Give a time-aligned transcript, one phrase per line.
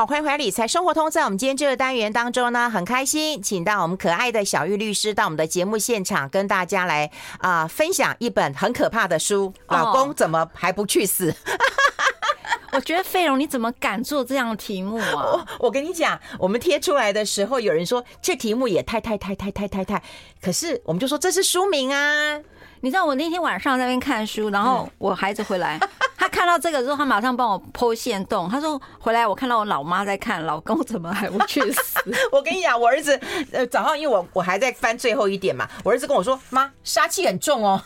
[0.00, 1.10] 好，欢迎回来理财生活通。
[1.10, 7.04] 在我们今天这个单元当中呢，很开心，请到我们可爱的小玉律师到我们的节目现场，跟大家来
[7.38, 9.52] 啊、呃、分享一本很可怕的书。
[9.66, 11.34] 老公怎么还不去死？
[12.72, 15.12] 我觉得费蓉，你怎么敢做这样的题目啊？
[15.12, 20.02] 我我跟你讲，我们贴出来的时候，有人说这题目也太太太太太太太，
[20.40, 22.40] 可是我们就说这是书名啊。
[22.82, 25.78] 你知道我那天晚上在那边看书，然后我孩子回来，
[26.16, 28.48] 他看到这个之后，他马上帮我剖线洞。
[28.48, 32.00] 他说回来我看到我老妈在看，老公怎么还不去死？
[32.32, 33.18] 我跟你讲，我儿子
[33.52, 37.82] 呃早上因为我我还在翻最后一点嘛，我儿子跟我说妈，杀气很重哦。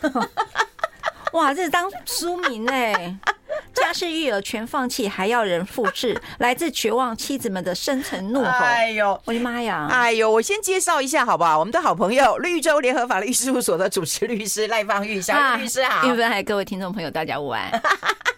[1.33, 3.17] 哇，这是当书名哎！
[3.75, 8.49] 家事育儿全放弃，还要人复制， 来自绝望妻子们的深沉怒吼。
[8.49, 9.89] 哎呦，我的妈呀！
[9.91, 11.59] 哎呦，我先介绍一下好不好？
[11.59, 16.07] 我们的好朋友绿洲联合法律事务所的主持律师赖芳玉，小玉律师好。
[16.07, 17.71] 韵芬，还有各位听众朋友，大家午安。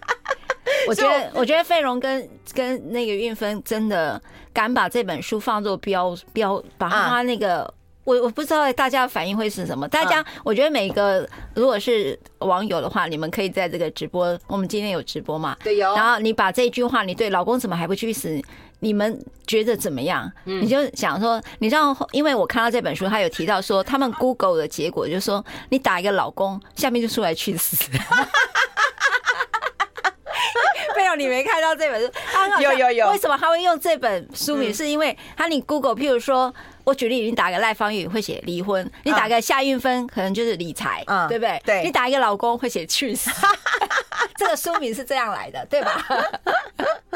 [0.88, 4.20] 我觉得，我觉得费荣跟跟那个运芬真的
[4.52, 7.72] 敢把这本书放作标标，把他那个。
[8.06, 9.86] 我我不知道大家的反应会是什么。
[9.88, 15.56] 大家，我觉得每个如果是网友的话，你们可以在这个直播，我们今天有直播嘛？
[15.64, 15.92] 对，有。
[15.96, 18.40] 然后你把这句话，你对老公怎么还不去死？
[18.78, 20.30] 你们觉得怎么样？
[20.44, 27.90] 你就想说，你知道，因为我看到这本书，他有提到说，他们 Google 的结果就是说，你打一个老公，下面就出来去死。
[30.96, 32.08] 没有，你没看到这本书？
[32.62, 33.10] 有有有。
[33.10, 34.72] 为什么他会用这本书名？
[34.72, 36.54] 是因为他你 Google，譬如说。
[36.86, 41.60] 我举例，你打个赖芳玉会写离婚，你打个夏运芬可能就是理财，嗯，对不对？
[41.64, 43.28] 对，你打一个老公会写去死，
[44.38, 46.06] 这个书名是这样来的，对吧？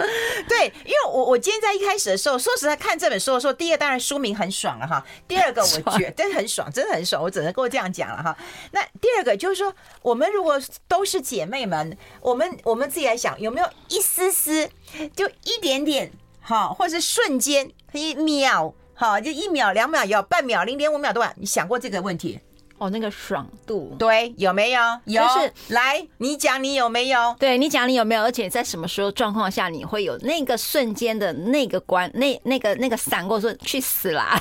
[0.49, 8.37] 对，因为我我今天在一开始的时候，说实在看这本书的时候，第一个当然书名很爽了哈，第二个我觉得很爽，真的很爽，我只能够这样讲了哈。
[8.73, 14.69] 那第二个就是说，我们如果都是姐妹们，我们我们自己来想，有没有一丝丝，
[15.15, 16.11] 就一点点，
[16.43, 18.75] 哈，或者是瞬间，一秒。
[19.01, 21.34] 好，就一秒、两秒，有半秒、零点五秒都完。
[21.39, 22.39] 你想过这个问题？
[22.77, 24.81] 哦，那个爽度，对，有没有？
[25.06, 25.22] 有。
[25.22, 27.34] 就是来，你讲你有没有？
[27.38, 28.22] 对，你讲你有没有？
[28.22, 34.38] 而且在什么时候状况下你会有那个瞬间的那个关，那那个那个闪过说去死啦！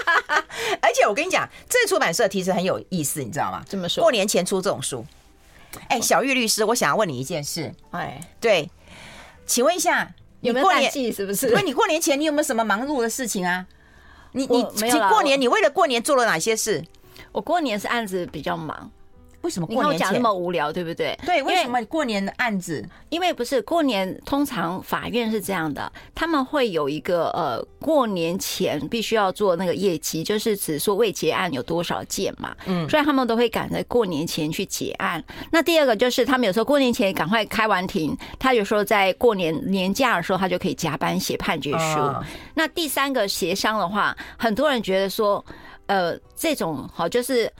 [0.82, 3.64] 而且我跟你讲，这出版社其实很有意思，你知道吗？
[3.66, 4.02] 这么说？
[4.02, 5.02] 过年前出这种书。
[5.88, 7.74] 哎，小玉律师，我想要问你一件事。
[7.92, 8.68] 哎，对，
[9.46, 10.12] 请问一下，
[10.42, 11.10] 有没有淡季？
[11.10, 11.48] 是不是？
[11.54, 13.66] 问你过年前你有没有什么忙碌的事情啊？
[14.32, 16.84] 你你你过年你为了过年做了哪些事？
[17.32, 18.90] 我过年是案子比较忙。
[19.48, 21.18] 为什么过年你讲那么无聊，对不对？
[21.24, 22.86] 对，为什么过年的案子？
[23.08, 32.54] 因为不是过年，通常法院是这样的，他们会有一个呃，过年前必须要做那个业绩，就是指说未结案有多少件嘛。
[32.66, 35.24] 嗯，所以他们都会赶在过年前去结案。
[35.50, 42.14] 那第二个就是他们有时候过年前赶快开完庭，他有时候在过年年假的时候，他就可以加班写判决书。
[42.52, 45.42] 那第三个协商的话，很多人觉得说，
[45.86, 47.50] 呃，这种好就是。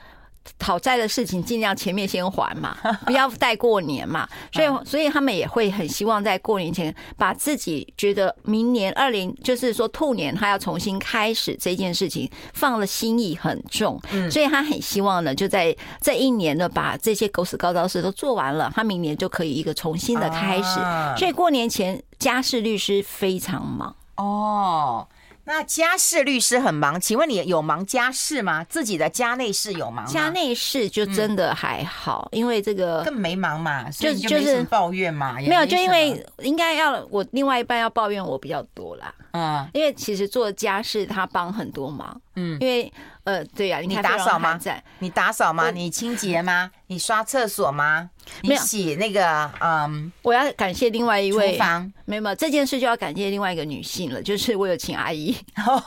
[0.57, 4.27] 讨债的事情尽量前面先还嘛， 不要带过年嘛。
[4.51, 13.99] 所以，所以他们也会很希望在过年前把自己觉得明年二零就是说兔年他要重新开始这件事情放了心意很重，
[14.31, 20.79] 所以他很希望呢，就在这一年呢把这些狗屎高招事都做完了，他明年就可以一个重新的开始。
[21.17, 25.07] 所以过年前家事律师非常忙哦。
[25.49, 28.63] 那家事律师很忙，请问你有忙家事吗？
[28.65, 30.11] 自己的家内事有忙吗？
[30.11, 42.93] 家内事就真的还好，嗯、因为这个更没忙嘛，就就是抱怨嘛，没有，就因为应该要我另外一半要抱怨我比较多啦，嗯，因为其实做家事他帮很多忙，嗯，因为。
[43.25, 44.59] 呃，对呀、啊，你打扫吗？
[44.99, 45.69] 你打扫吗？
[45.71, 46.71] 你清洁吗？
[46.87, 48.09] 你刷厕所吗？
[48.41, 55.35] 你洗那个嗯，我要感谢另外一位厨房，没有没有这件事就要感谢另外一个女性了，就是我有请阿姨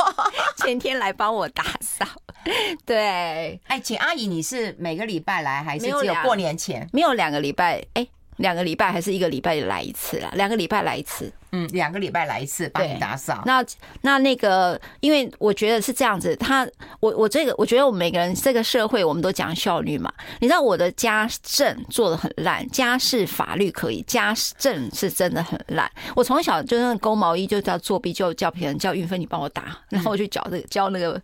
[0.58, 2.06] 前天来帮我打扫。
[2.84, 6.88] 对，哎，请阿姨，你是每个礼拜来还是只有过年前？
[6.92, 8.06] 没有两个礼拜，哎，
[8.36, 10.30] 两个礼拜还是一个礼拜来一次啦？
[10.34, 11.32] 两个礼拜来一次。
[11.52, 13.42] 嗯，两个礼拜来一次帮你打扫。
[13.44, 13.64] 那
[14.00, 16.66] 那那个，因为我觉得是这样子，他
[17.00, 20.12] 我我这个，我觉得我们每个人这个社会，我们都讲效率嘛。
[20.40, 25.90] 你知道我的家政做的很烂，家事法律可以，家政是真的很烂。
[26.16, 31.20] 我从小就那个钩毛衣就叫作弊，就叫别人叫运芬你帮我打，然后我去教这个教那个。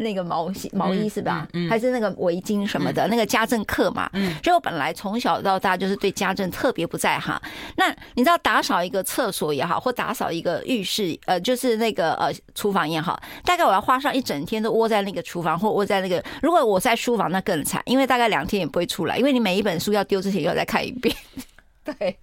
[0.00, 1.46] 那个毛毛衣是吧？
[1.68, 3.06] 还是那个围巾什么的？
[3.08, 4.10] 那个家政课嘛。
[4.42, 7.40] 所以我本来从小到大就是对家政特别不在行。
[7.76, 16.22] 那你知道打扫一个厕所也好，或打扫一个浴室，呃，就是那个呃厨房也好，大概我要花上一整天都窝在那个厨房，或窝在那个。
[16.42, 21.14] 如果我在书房，那更惨，因为大概两天也不会出来，因为你每一本书要丢之前又要再看一遍。
[21.84, 22.16] 对。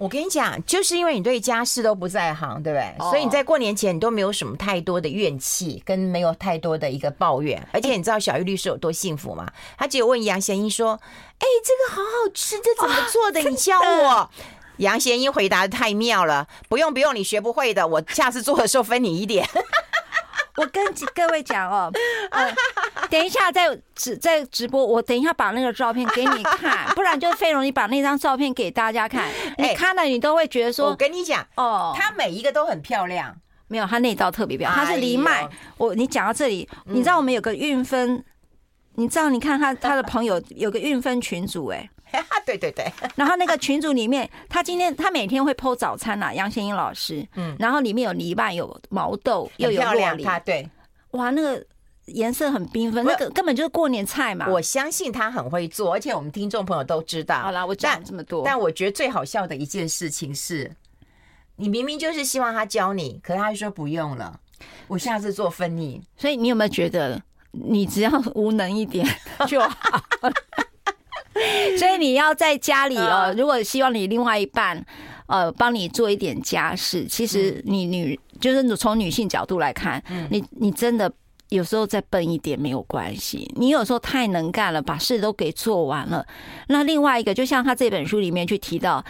[0.00, 3.10] 我跟你讲，就是因为你对家事都不在行，对不对？
[3.10, 7.62] 所以你在过年前你都没有什么太多的怨气，跟没有太多的一个抱怨。
[7.70, 9.46] 而且你知道小玉律师有多幸福吗？
[9.76, 10.98] 他只有问杨贤英说
[11.38, 13.40] ：“哎，这个好好吃，这怎么做的？
[13.40, 14.30] 你教我。
[14.80, 19.46] ”杨贤英回答的太妙了，不用不用，你学不会的，我下次做的时候分你一点。
[20.60, 20.84] 我跟
[21.14, 21.90] 各位讲哦，
[22.30, 22.54] 呃，
[23.08, 29.26] 等一下在直在直播，我等一下把那个照片给你看，不然就费容你把那张照片给大家看，
[29.56, 33.34] 你看了你都会觉得说，我跟你讲哦，她每一个都很漂亮，
[33.68, 35.48] 没有她那道特别漂亮，她是藜麦。
[35.78, 38.22] 我你讲到这里，你知道我们有个运分，
[39.00, 41.88] 你知道你看他 他的朋友有个运分群组哎。
[42.44, 50.68] 对对对，然后那个群组里面，他今天他每天会 po 早餐呐，杨贤英老师，嗯，然后里面有藜麦，有毛豆，又有洛梨，对，
[51.12, 51.64] 哇，那个
[52.06, 54.48] 颜色很缤纷，那个根本就是过年菜嘛。
[54.48, 57.38] 我相信他很会做，而且我们听众朋友都知道。
[57.42, 60.68] 好了，我讲这么多，但我觉得最好笑的一件事情是，
[61.54, 64.40] 你明明就是希望他教你，可是他说不用了，
[64.88, 66.02] 我下次做分你。
[66.16, 69.06] 所以你有没有觉得，你只要无能一点
[69.46, 70.02] 就好？
[71.78, 74.84] 所以你要在家里哦，如果希望你另外一半
[75.26, 81.10] 呃帮你做一点家事，其实你女就是从女性角度来看，你你真的
[81.48, 86.26] 有时候再笨一点没有关系，你有时候太能干了，把事都给做完了。
[86.68, 89.04] 那另外一个，就像他这本书里面去提到。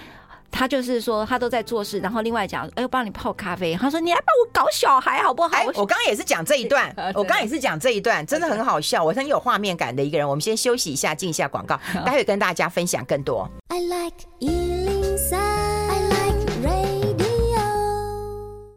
[0.51, 3.77] 他就是说，他都在做事，然后另外讲，哎，我帮你泡咖啡。
[3.77, 5.57] 他说，你来帮我搞小孩好不好？
[5.57, 10.29] 哎，我刚刚也是讲这一段， 我刚刚也是讲这一段，真的很好笑，我很有画面感的一个人。
[10.29, 13.49] 我们先休息一下，进一下广告， 待会跟大家分享更多。
[13.69, 17.61] I like 103, I like radio。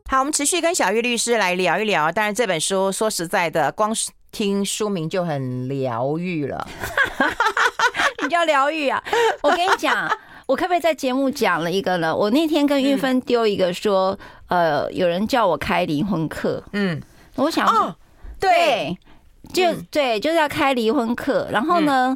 [0.10, 2.12] 好，我们持续跟小玉律师来聊一聊。
[2.12, 3.92] 当然，这本书说实在的，光
[4.32, 6.68] 听书名就很疗愈了。
[8.22, 9.04] 你叫疗愈啊？
[9.42, 10.08] 我跟你讲。
[10.54, 12.16] 我可不可以在节目讲了一个呢？
[12.16, 14.16] 我那天跟玉芬丢一个说，
[14.50, 17.02] 呃，有人叫我开离婚课，嗯，
[17.36, 17.96] 我想，哦，
[18.40, 18.96] 对，
[19.52, 21.48] 就对，就是要开离婚课。
[21.52, 22.16] 然后呢，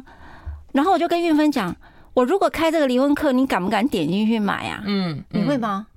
[0.70, 1.74] 然后我就跟玉芬讲，
[2.14, 4.84] 我如果开这个离婚课，你敢不敢点进去买啊？
[4.86, 5.88] 嗯，你会吗？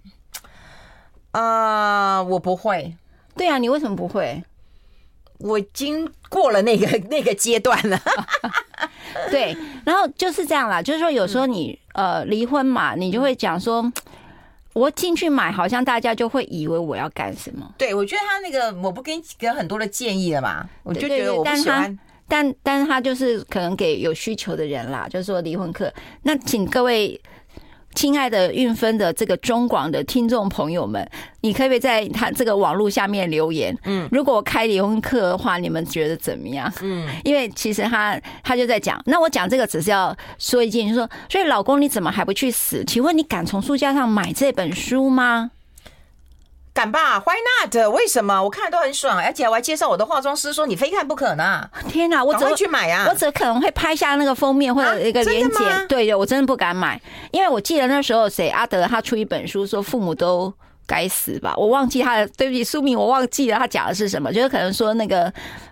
[1.34, 2.96] 啊，我不会。
[3.36, 4.44] 对啊，你为什么不会？
[5.44, 8.00] 我已经过了那个 那个阶段了。
[9.30, 9.56] 对，
[9.86, 13.92] 然后就是这样啦，就是说有时候你呃离婚嘛，你就会讲说，
[14.74, 17.70] 我进去买，好像大家就会以为我要干什么。
[17.78, 21.98] 对，我觉得他那个我不给你给很多的建议了嘛，我就觉得我不喜欢。
[22.28, 25.94] 但但是他就是可能给有需求的人啦，就是说离婚课，
[26.24, 27.20] 那请各位。
[27.94, 31.08] 亲爱的运分的这个中广的听众朋友们，
[31.42, 33.78] 你可不可以在他这个网络下面留言？
[33.86, 36.72] 嗯，如果我开离婚课的话，你们觉得怎么样？
[36.82, 42.84] 嗯，因为其实他他就在讲，那我讲这个只是要说一件，就是说，所以老公你怎么还不去死？
[42.86, 45.52] 请问你敢从书架上买这本书吗？
[46.74, 47.94] 敢吧？Why not？
[47.94, 48.42] 为什么？
[48.42, 51.70] 我看都很爽，而且我还介绍我的化妆师，说你非看不可呢。
[51.90, 53.08] 天哪，我怎么会去买啊？
[53.10, 55.66] 我只可能会拍下那个封面或者一个链接。
[55.66, 57.00] 啊、对的，我真的不敢买，
[57.32, 60.54] 因为我记得那时候谁阿德他出一本书说父母都
[60.88, 64.32] 该死吧，我忘记他的，对不起，书名我忘记了，他讲的是什么？
[64.32, 65.32] 就是可能说那个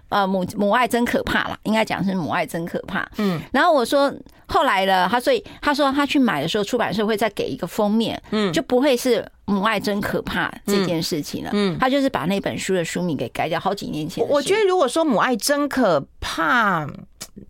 [0.10, 3.07] 呃母母爱真可怕啦，应该讲是母爱真可怕。
[3.19, 4.13] 嗯，然后我说
[4.48, 9.25] 后来了，他所以他说他去买的时候，出版社会再给一个封面，嗯，就不会是。
[9.50, 14.26] 母爱真可怕这件事情了，嗯，他就是把那本书的书名给改掉，好几年前。
[14.28, 16.88] 我觉得如果说母爱真可怕，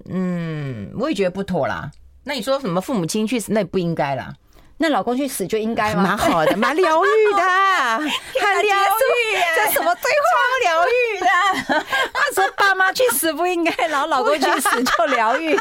[0.09, 1.91] 嗯，我也觉得不妥啦。
[2.23, 4.33] 那你说什么父母亲去死，那也不应该啦。
[4.81, 6.03] 那老公去死就应该吗？
[6.03, 7.41] 蛮好的，蛮疗愈的，
[7.99, 9.35] 很疗愈。
[9.57, 10.39] 这什么对话？
[10.63, 11.83] 疗愈的。
[12.13, 15.53] 他说爸妈去死不应该，然后老公去死就疗愈。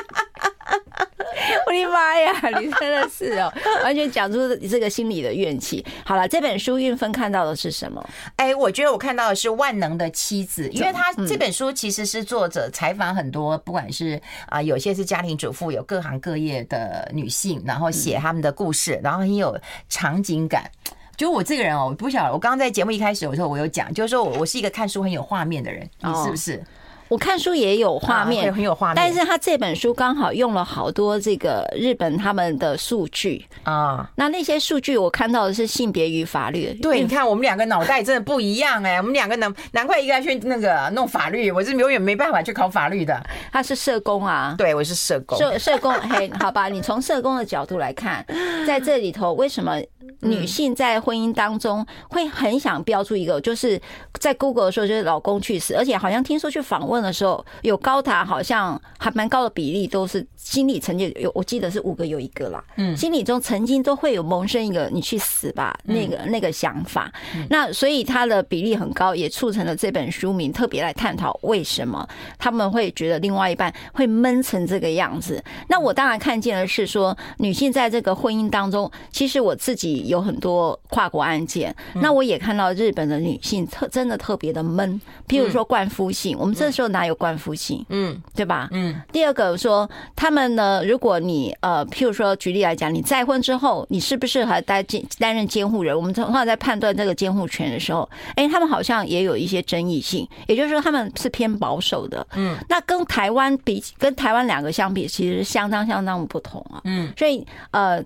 [1.66, 2.60] 我的妈呀！
[2.60, 5.84] 你真的是哦，完全讲出这个心里的怨气。
[6.04, 8.04] 好了，这本书运分看到的是什么？
[8.37, 19.58] 哎，我觉得我看到的是万能的妻子，因为他这本书其实是作者采访很多，不管是啊，有些是家庭主妇，有各行各业的女性，然后写他们的故事，然后很有
[19.88, 20.70] 场景感。
[21.16, 26.62] 就我这个人哦，我不晓得，我刚刚在节目一开始的时候，我有讲，就是说我我是一个看书很有画面的人，你是不是？
[27.08, 28.96] 我看书也有画面，很有画面。
[28.96, 34.08] 但是他这本书刚好用了好多这个日本他们的数据啊。
[34.16, 36.72] 那那些数据我看到的是性别与法律。
[36.82, 43.18] 对，你看我们两个脑袋真的不一样哎，我们两个能难怪一个去那个弄法律，我是永远没办法去考法律的。
[43.50, 45.38] 他是社工啊，对，我是社工。
[45.38, 48.24] 社社工，嘿，好吧，你从社工的角度来看，
[48.66, 49.80] 在这里头为什么
[50.20, 53.80] 女性在婚姻当中会很想标注一个，就是
[54.14, 67.12] 在 Google 的时候，就是老公去死，而且好像听说去访问的时候，有高达好像还蛮高的比例都是心理曾经有，我记得是五个有一个啦，嗯，心理中曾经都会有萌生一个你去死吧那个那个想法，
[67.50, 72.08] 那所以他的比例很高，也促成了这本书名特别来探讨为什么。
[72.38, 75.42] 他们会觉得另外一半会闷成这个样子。
[75.68, 79.97] 那我当然看见的是说，女性在这个婚姻当中，其实我自己。
[80.06, 87.84] 有很多跨国案件，那我也看到日本的女性特真的特别的闷，譬如说冠夫性，我们这时候哪有冠夫性？
[87.88, 88.68] 嗯，对吧？
[88.72, 89.00] 嗯。
[89.12, 95.96] 第二个说他们呢，如果你呃，譬如说举例来讲，你再婚之后，你适不适合担监担任监护人？
[95.96, 102.26] 我们通常在判断这个监护权的时候，哎，他们好像也有一些争议性，也就是说他们是偏保守的。
[102.34, 102.56] 嗯。
[102.68, 106.80] 那跟台湾比，跟台湾两个相比，其实相当相当不同啊。
[106.84, 107.12] 嗯。
[107.16, 108.02] 所以呃。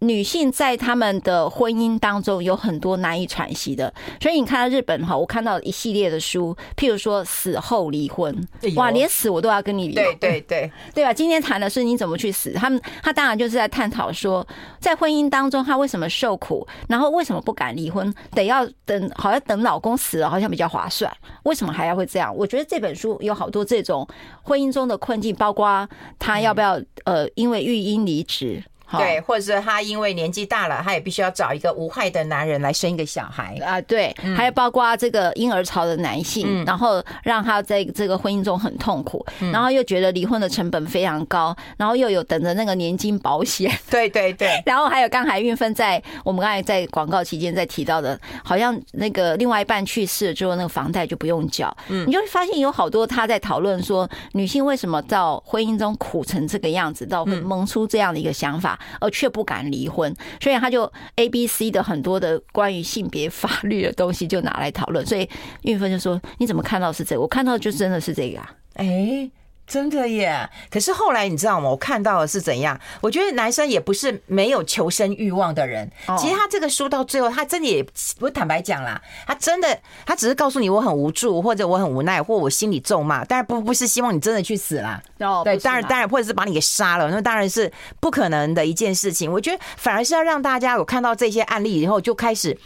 [0.00, 8.34] 女性在他们的婚姻当中有很多难以喘息的，所以你看到日本哈，我看到一系列的书，譬如说死后离婚，
[8.76, 11.12] 哇，连死我都要跟你离，对对对，对吧？
[11.12, 14.46] 今天谈的是你怎么去死，他们他当然就是在探讨说，
[14.78, 22.34] 在婚姻当中他为什么受苦，然后为什么不敢离婚，得要等，好像等老公死了好像比较划算，为什么还要会这样？
[22.34, 24.08] 我觉得这本书有好多这种
[24.42, 25.86] 婚姻中的困境，包括
[26.18, 28.64] 他要不要呃，因为育婴离职。
[28.98, 33.80] 对，或者是他因为年纪大了，他也必须要找一个无害的男人来生一个小孩啊。
[33.82, 43.70] 对，还有包括这个婴儿潮的男性，然后让他在这个婚姻中很痛苦，然后又觉得离婚的成本非常高，然后又有等着那个年金保险。
[43.90, 51.76] 对 对对， 然后还有刚才运芬在我们刚才在广告期间在提到的，好像那个另外一半去世了之后，那个房贷就不用缴。
[51.88, 58.78] 嗯，你就会发现有好多他在讨论说，女性为什么到婚姻中苦成这个样子，到会萌出这样的一个想法。
[59.00, 65.04] 而却不敢离婚，所以他就 A、B、C 的很多的关于性别法律的东西就拿来讨论。
[65.04, 65.28] 所以
[65.62, 67.20] 运芬就说：“你怎么看到是这个？
[67.20, 69.30] 我看到就真的是这个啊。”哎。
[69.70, 70.50] 真的耶！
[70.68, 71.70] 可是后来你知道吗？
[71.70, 72.78] 我看到的是怎样？
[73.00, 75.88] 我觉得男生也不是没有求生欲望的人。
[76.18, 77.86] 其实他这个书到最后，他真的也
[78.18, 85.00] 不坦白讲啦，他真的他只是告诉你我很无助，或者我很无奈，或我心里咒骂，当然不不是希望你真的去死啦。
[85.44, 89.30] 对，当然当然，或者是把你给杀了，那当然是不可能的一件事情。
[89.30, 92.58] 我觉得反而是要让大家有看到这些案例以后，就开始。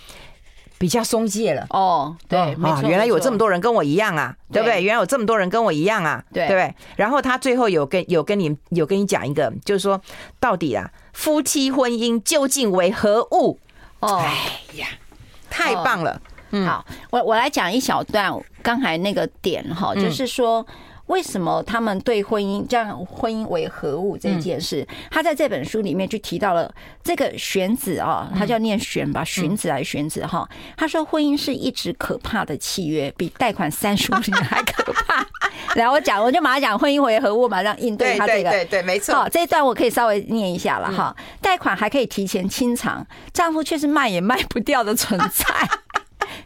[0.78, 4.82] 比较松懈了哦，对，啊，原来有这么多人跟我一样啊，对不对？
[4.82, 6.74] 原来有这么多人跟我一样啊，对，对不对？
[6.96, 10.00] 然后他最后有跟有跟你有跟你讲一个，就是说
[10.38, 13.58] 到底啊，夫妻婚姻究竟为何物？
[14.00, 14.34] 哦，哎
[14.76, 14.86] 呀，
[15.48, 16.20] 太棒了！
[16.50, 20.66] 嗯，好，我我来讲一小段刚才那个点哈，就是说。
[21.06, 30.48] 为什么他们对婚姻这样婚姻为何物这件事，他在这本书里面就提到了这个玄子啊，他叫念玄吧，荀子还是玄子哈？
[30.76, 35.26] 他说婚姻是一直可怕的契约，比贷款三十五年还可怕。
[35.76, 39.14] 然后我讲，我就马上讲婚姻为何物，马上应对他这个，对对没错。
[39.14, 41.14] 好，这一段我可以稍微念一下了哈。
[41.40, 45.83] 贷款还可以提前清偿，丈夫却是卖也卖不掉的存在。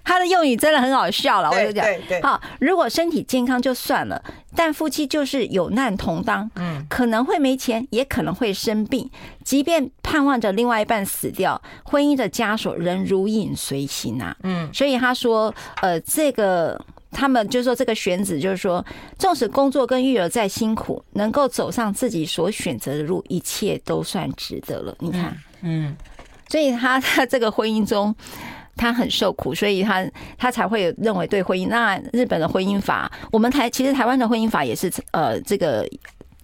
[0.05, 1.85] 他的用语真的很好笑了，我就讲，
[2.23, 4.23] 好，如果身体健康就算了，
[4.57, 9.11] 但夫妻就是有难同当，嗯，可能会没钱，也可能会生病，
[9.45, 16.81] 即便盼望着另外一半死掉，婚姻的枷锁仍如影随形啊，嗯，所以他说，呃，这个
[17.11, 18.85] 他们就说这个选子就是说，
[19.19, 24.95] 纵使工作跟育儿再辛苦，能够走上自己所选择的路，一切都算值得了。
[24.99, 25.97] 你看，嗯，
[26.49, 28.15] 所以他在这个婚姻中。
[28.79, 30.03] 他很受苦，所以他
[30.39, 31.69] 他才会认为对婚姻。
[31.69, 35.87] 那日本的婚姻法，我们台其实台湾的婚姻法也是呃这个。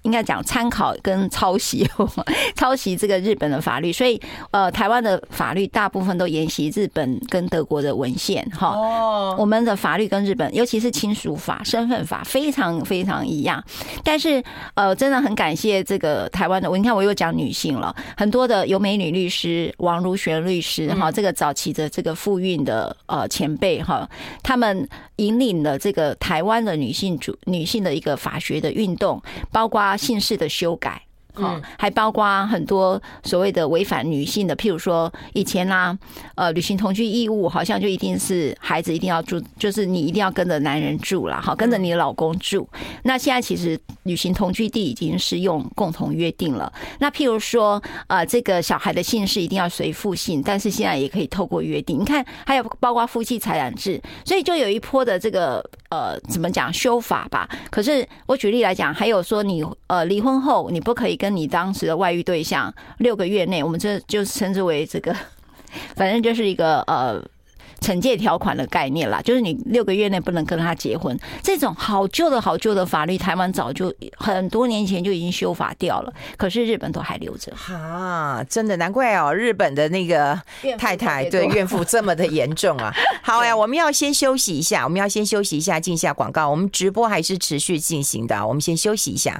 [0.05, 1.89] 应该讲参考跟抄袭，
[2.55, 4.21] 抄袭这个日本的法律，所以
[4.51, 8.69] 呃，台湾的法律大部分都沿袭日本跟德国的文献哈。
[8.69, 13.65] 哦，我们的法律跟日本，尤其是亲属法、身份法非常非常一样。
[14.03, 14.45] 但是
[14.75, 24.07] 呃，真的很感谢这个台湾的，我你看我又讲女性了，很多的有美女律师王如璇律师哈，这个早期的这个妇运的呃前辈哈，
[24.43, 29.19] 他们引领了这个台湾的女性主女性的一个法学的运动，
[29.51, 29.94] 包括。
[29.97, 31.07] 姓氏的修改。
[31.35, 35.99] 好，还包括很多所谓的违反女性的，譬如说以前啦、啊，
[36.37, 42.69] 呃，履行同居义务，好像就一定是孩子一定要住，就是你一定要跟着男人住了，好，跟着你的老公住。
[43.03, 46.73] 那现在其实履行同居地已经是用共同约定了。
[47.01, 51.99] 那譬如说，呃，这个小孩的姓氏一定要随父姓，但是现在也可以透过约定。
[51.99, 57.49] 你看，还有包括夫妻财产制，所以就有一波的这个呃，怎么讲修法吧？
[57.71, 61.19] 可是我举例来讲，还有说你呃离婚后你不可以。
[61.25, 65.17] 跟你当时的外遇对象六个月内，我们这就称之为这个
[65.97, 67.25] 反正就是一个呃。
[67.81, 77.53] 惩戒条款的概念啦，就是你六个月内不能跟他结婚，这种好旧的好旧的法律，台湾早就很多年前就已经修法掉了，可是日本都还留着。
[77.55, 80.41] 哈，真的难怪哦，日本的那个
[80.79, 82.91] 太太对怨妇这么的严重啊。
[83.23, 86.49] 好呀，我们要先休息一下，我们要先休息一下，进下广告。
[86.49, 89.39] 我们直播还是持续进行的，我们先休息一下。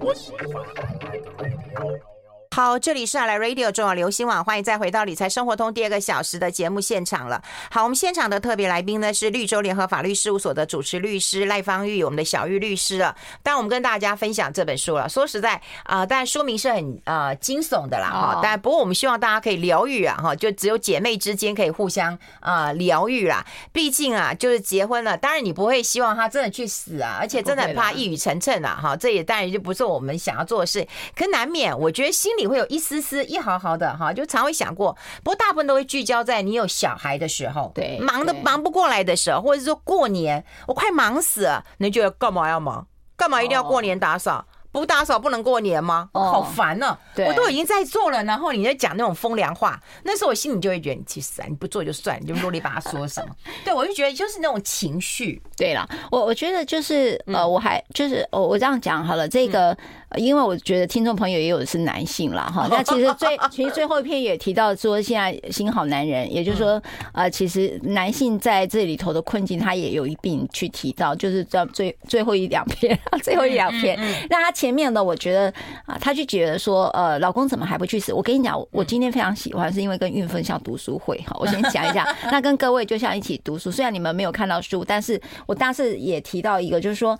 [0.00, 0.64] 我喜欢
[1.12, 2.19] 你。
[2.52, 7.40] 好，这里是阿来 Radio 中广流行网，欢迎再回到理财生活通第二个小时的节目现场了。
[7.70, 13.14] 好，我们现场的特别来宾呢是绿洲联合法律事务所的主持律师赖芳玉，我们的小玉律师了。
[13.44, 15.08] 当然，我们跟大家分享这本书了。
[15.08, 23.46] 说实在啊，当然书名是很呃惊悚的啦哈，但不过我们希望大家可以疗愈啊哈，就只有姐妹之间可以互相啊疗愈啦。
[23.72, 28.96] 毕竟啊，就是结婚了，当然你不会希望他真的去死啊，而且真的很怕一语成谶啊哈。
[28.96, 32.46] 这也当然就不是我们想要做的事，可难免我觉得心里。
[32.46, 34.96] 你会有一丝丝、一毫毫的哈，就常会想过。
[35.22, 42.86] 不过大部分都会聚焦在你有小孩的时候，对，忙的忙不过来的时候，或者是说过年，我快忙死了，你觉得干嘛要忙？
[43.16, 44.46] 干嘛一定要过年打扫？
[44.72, 46.08] 不打扫不能过年吗？
[46.12, 46.96] 哦，好烦呢！
[47.26, 51.46] 我都已经在做了，然后你在讲那种风凉话，那时候我心里就会觉得你去死啊！
[51.48, 53.34] 你不做就算，你就啰里吧嗦说什么？
[53.64, 55.40] 对，我就觉得就是那种情绪。
[55.56, 59.76] 对了，我我觉得就是呃，我还就是我我这样讲好了，这个。
[60.16, 73.96] 因为我觉得听众朋友也有的是男性了哈， 那其实最其实最后一篇也提到说，现在新好男人，也就是说，呃，其实男性在这里头的困境，他也有一并去提到，就是在最最后一两篇，最后一两篇。
[74.28, 75.50] 那他前面的，我觉得
[75.86, 78.12] 啊，他就觉得说，呃，老公怎么还不去死？
[78.12, 81.34] 我跟你讲，我今天非常喜欢，是因为跟运芬像读书会哈。
[81.40, 87.18] 我先讲一下，那跟各位就像一起读书，虽然你们没有看到书，但是我当时也提到一个，就是说。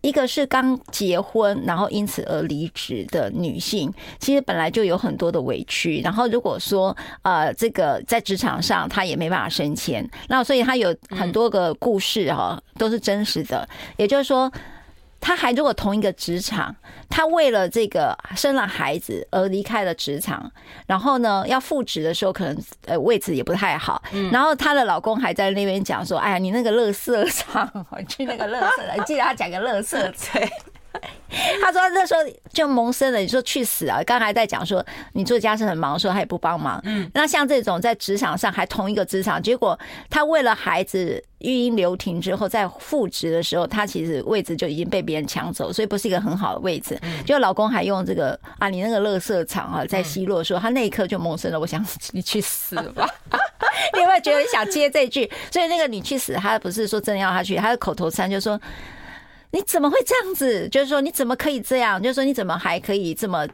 [0.00, 6.00] 一个是刚结婚，然后因此而离职的女性，其实本来就有很多的委屈。
[6.02, 13.68] 然后如果说呃，这个在职场上她也没办法升迁，那所以她有很多个故事哈，都是真实的。
[13.96, 14.50] 也就是说。
[15.28, 16.74] 他还如果同一个职场，
[17.10, 20.50] 他为了这个生了孩子而离开了职场，
[20.86, 29.98] 然后呢，要复职的时候可能呃位置也不太好，然后她的老公还在那边讲说：“哎呀，你那个乐色场， 我去那个垃圾，你记得他讲个乐色
[30.32, 30.50] 对。”
[31.62, 32.20] 他说那时候
[32.52, 34.02] 就萌生了，你说去死啊！
[34.04, 36.80] 刚才在讲说你做家事很忙的时候，他也不帮忙。
[36.84, 46.98] 嗯，那像这种在职场上还同一个职场，结果他为了孩子育婴留停之后，在复职的时候，他其实位置就已经被别人抢走，所以不是一个很好的位置。
[47.26, 53.06] 就老公还用这个啊，你那个乐色场啊，在奚落说他那一刻就萌生了，我想你去死吧！
[53.94, 55.30] 你有没有觉得你想接这句？
[55.52, 58.58] 所以那个你去死，他不是说真的要他去，他的口头禅就说。
[59.50, 60.68] 你怎么会这样子？
[60.68, 62.02] 就是说，你怎么可以这样？
[62.02, 63.46] 就是说，你怎么还可以这么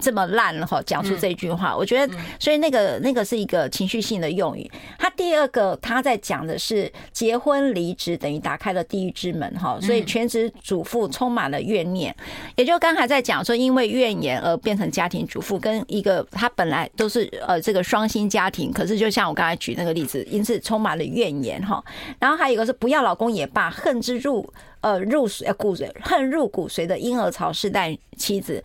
[0.00, 0.82] 这么烂了哈？
[0.86, 4.70] 讲出这句话，我觉得，所以那个那个是一个情绪性的用语。
[4.98, 12.14] 他第二个他在讲的是结婚离职等于打开了地狱之门哈，所以全职主妇充满了怨念。
[12.56, 21.84] 也就刚才在讲说，因为怨言而变成家庭主妇，跟一个他本来都是呃这个双薪家庭，可是就像我刚才举那个例子，因此充满了怨言哈。
[22.18, 24.52] 然后还有一个是不要老公也罢，恨之入。
[24.82, 28.60] 呃，入骨髓恨入骨髓的婴儿潮世代妻子，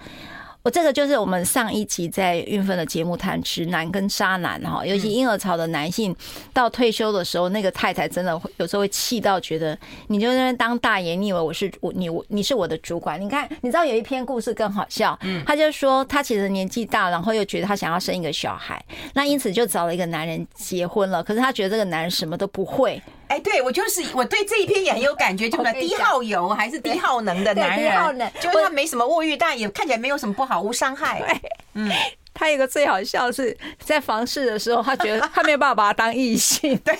[0.67, 6.13] 我这个就是我们上一集在运分的节目谈直男跟渣男哈，尤其婴儿潮的男性
[6.51, 13.17] 到退休的时候，那个太太真的会有时候会气到觉得，你就在那边当大爷，你以为我是我你我你是我的主管？
[13.21, 23.01] 你看，你知道有一篇故事更好笑，嗯，他就说他其实年纪大，然后又觉得他想要生一个小孩，那因此就找了一个男人结婚了，可是他觉得这个男人什么都不会。
[23.27, 31.39] 哎，对，我就是我对这一篇也很有感觉，就是低耗油还是低耗能的 男人，就是他没什么物欲，但也看起来没有什么不好，无伤害。
[31.73, 31.91] 嗯，
[32.33, 36.97] 他有个最好笑是在房事的时候，他觉得他没有办法把他当异性， 对。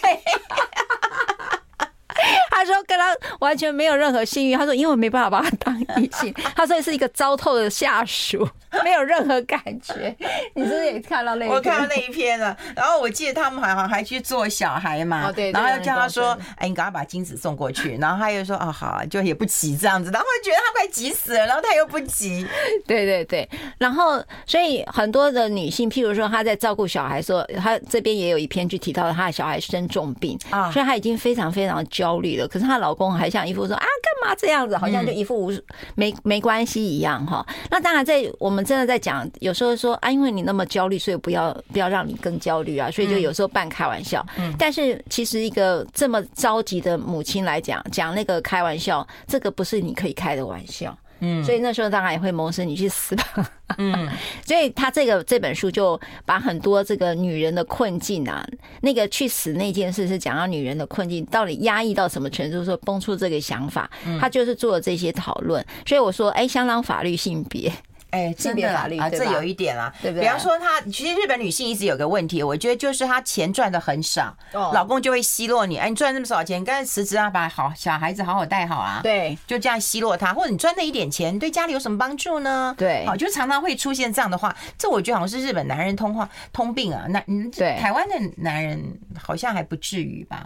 [2.58, 8.48] 他说跟他完全没有任何信誉，他说因为我没办法把他当异性， 他说是一个糟透的下属，
[8.84, 10.16] 没有任何感觉。
[10.56, 11.56] 你是不是也看到那一篇？
[11.56, 12.58] 我看到那一篇了。
[12.76, 22.46] 然后我记得他们好像还去做小孩嘛，哦对，然后又叫他说：“哎，你赶快把精子送过去。”然后他又说：“哦，好啊，就也不急这样子。”然后我觉得他快急死了，然后他又不急。
[22.88, 23.48] 对对对。
[23.78, 32.47] 然后所以很多的女性，譬如说她在照顾小孩的时候，她这边也有一篇就提到她的小孩生重病啊，所以她已经非常非常焦虑了。
[32.48, 35.52] 可是她老公还像一副说啊，干嘛这样子，好像就一副无
[35.96, 37.46] 没没关系一样哈。
[37.70, 42.90] 那当然，在我们真的在讲，有时候说啊，因为你那么焦虑，所以不要不要让你更焦虑啊。
[42.90, 44.26] 所以就有时候半开玩笑。
[44.38, 50.98] 嗯但是其实一个这么着急的母亲来讲，讲那个开玩笑，这个不是你可以开的玩笑。
[51.20, 53.52] 嗯，所以那时候当然也会谋生，你去死吧。
[53.78, 54.08] 嗯，
[54.46, 58.46] 所以他这个这本书就把很多这个女人的困境啊，
[58.82, 65.64] 那个去死那件事是讲到女人的困境到底压抑到什么程度，说蹦出这个想法，他就是做了这些讨论。
[65.86, 67.72] 所以我说，哎，相当法律性别。
[68.12, 70.24] 哎，性别法律啊，这有一点啦，对不对？
[70.24, 75.78] 比方说，她其实日本女性一直有个问题，我觉得就是她钱赚的很少，老公就会奚落你。
[75.78, 79.02] 哎，你赚那么少钱，干脆辞职啊，把好小孩子好好带好啊。
[79.04, 82.74] 对，就这样奚落他，或者你赚那一点钱，对家里有什么帮助呢？
[82.78, 84.56] 对，好，就常常会出现这样的话。
[84.78, 87.06] 这我觉得好像是日本男人通话通病啊。
[87.10, 88.82] 那嗯，对，台湾的男人
[89.22, 90.46] 好像还不至于吧。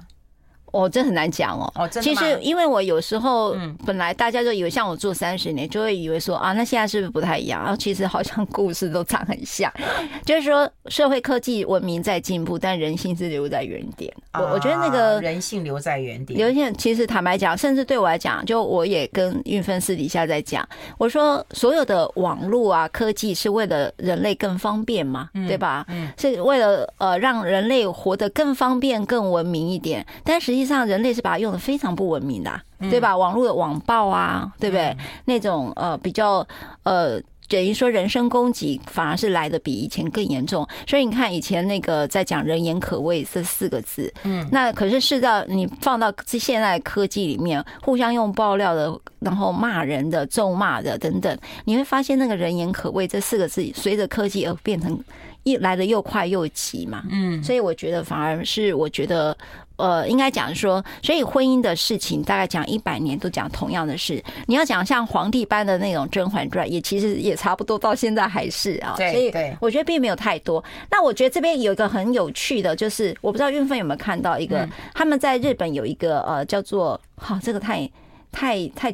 [0.71, 1.71] 哦，这很难讲哦。
[1.75, 1.87] 哦。
[1.87, 3.55] 其实，因为我有时候
[3.85, 7.61] 本来大家就以为像我做三十年，就会以为说啊，那现在是不是不太一样？
[7.61, 9.71] 然后其实好像故事都长很像。
[10.25, 14.13] 就是说，社会科技文明在进步，但人性是留在原点。
[14.33, 16.39] 我我觉得那个人性留在原点。
[16.39, 25.85] 有一点，其实坦白讲，甚至对我来讲，就我也跟运芬私底下在讲，我说所有的网络啊，科技是为了人类更方便嘛，对吧？
[25.89, 30.05] 嗯，是为了呃让人类活得更方便、更文明一点。
[30.23, 33.15] 但实际实际上，人类是把它用的非常不文明的，对吧？
[33.15, 34.95] 网络的网暴啊，对不对？
[35.25, 36.47] 那种呃比较
[36.83, 37.19] 呃
[37.49, 40.65] 等于说人身攻击，反而是来的比以前更严重。
[40.87, 54.97] 所以你看，以前那个在讲“人言可畏”这四个字，嗯，那可是是到你放到现在科技里面，互相用爆料的，然后骂人的、咒骂的等等，你会发现那个“人言可畏”这四个字，随着科技而变成
[55.43, 59.35] 一来的又快又急嘛，嗯，所以我觉得反而是我觉得。
[59.81, 64.23] 呃，应该讲说，所以婚姻的事情大概讲一百年都讲同样的事。
[64.45, 68.93] 你要讲像皇帝般的那种《甄嬛传》，也其实也差不多，到现在还是啊。
[68.95, 70.63] 所以我觉得并没有太多。
[70.91, 77.89] 那我觉得这边有一个很有趣的，就是我不知道运芬有没有看到一个，他们在日本有一个呃叫做，好，这个太
[78.31, 78.93] 太太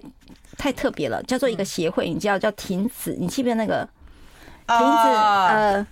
[0.58, 3.88] 太特别了，叫做一个协会，你知道叫亭子，你记不记得那个
[4.68, 5.08] 亭子？
[5.10, 5.88] 呃，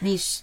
[0.00, 0.42] 你是。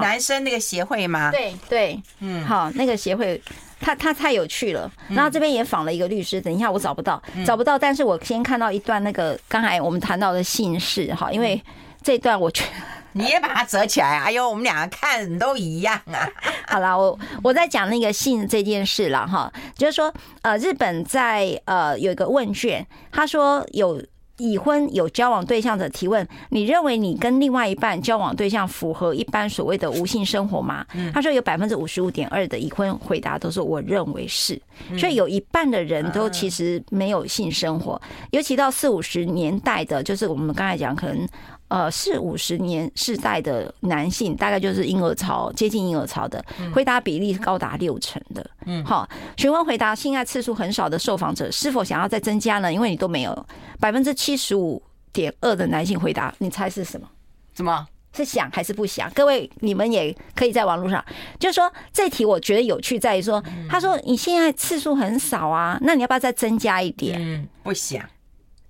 [0.00, 1.30] 男生那个协会吗？
[1.30, 3.40] 对对，嗯，好，那个协会，
[3.80, 4.90] 他他太有趣了。
[5.08, 11.60] 然后这边也访了一个律师，等一下我找不到，找不到，但是我先看到一段那个刚才我们谈到的姓氏，哈，因为
[12.02, 12.70] 这一段我觉得
[13.12, 16.28] 你也把它折起来啊，哎呦，我们两个看都一样啊。
[16.68, 24.02] 好啦，我我在讲那个姓这件事了哈，就是说呃，日本在呃有一个问卷，他说有。
[24.38, 30.84] 已婚有交往对象的提问：你认为你跟另外一半交往对象符合一般所谓的无性生活吗？
[31.12, 34.60] 他说有百分之五十五点二的已婚回答都说我认为是，
[34.98, 41.26] 所以有一半的人都其实没有性生活，尤其到四五十年代的，就是我们刚才讲可能。
[41.68, 48.50] 呃，四五十年世代的男性，大概就是婴儿潮接近婴儿潮的，回答比例是高达六成的。
[48.66, 52.72] 嗯，好，询问回答性爱次数很少的受访者是否想要再增加呢？
[52.72, 53.46] 因为你都没有，
[53.80, 54.80] 百分之七十五
[55.12, 57.08] 点二的男性回答，你猜是什么？
[57.54, 57.86] 什么？
[58.12, 59.10] 是想还是不想？
[59.10, 61.04] 各位，你们也可以在网络上，
[61.38, 67.20] 就是说这题我觉得有趣在于说，他说你现在次数很少啊，那你要不要再增加一点？
[67.20, 68.02] 嗯，不想。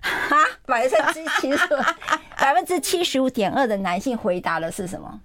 [0.29, 1.67] 哈，百分之七十，
[2.37, 5.19] 百分之七十五点二的男性回答的是什么？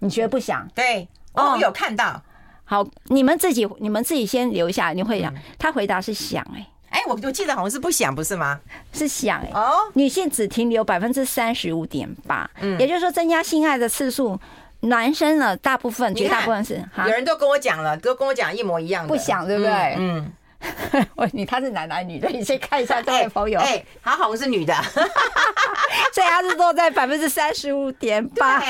[0.00, 0.68] 你觉得不想？
[0.74, 2.22] 对，哦，有看到。
[2.64, 4.90] 好，你们自己，你们自己先留下。
[4.92, 8.60] 你会想，他回答是想，哎，哎，我我记得好像是不想，不是吗？
[8.92, 14.38] 是想，哎，哦，女性只停留百分之三十五点八，嗯，也就是说，增加性爱的次数，
[14.80, 19.94] 男生呢，大部分，绝大部分是，有人都跟我讲了，都跟我讲一模一样的，不想，对不对？
[19.98, 20.32] 嗯。
[21.16, 22.28] 问你他是男男女的？
[22.28, 23.60] 你先看一下这位朋友。
[23.60, 24.74] 哎，还好我是女的，
[26.12, 28.62] 所以他是落在百分之三十五点八。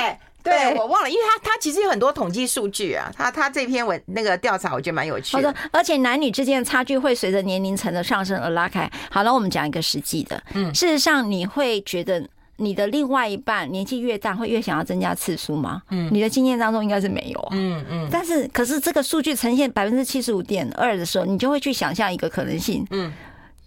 [0.43, 3.11] 对，我忘了，因为他他其实有很多统计数据啊。
[3.17, 5.51] 他他这篇文那个调查，我觉得蛮有趣的。
[5.71, 8.87] 而且男女之间的差距会随着年龄层的上升而拉开。
[9.09, 10.39] 好了，我们讲一个实际的。
[10.53, 12.23] 嗯，事实上你会觉得。
[12.57, 15.81] 你的另外一半年纪越大，会越想要增加次数吗？
[15.89, 17.49] 嗯，你的经验当中应该是没有啊。
[17.51, 18.09] 嗯嗯。
[18.11, 23.11] 但是，可是这个数据呈现百分之七十五点二的时候，你就会去想象一个可能性，嗯，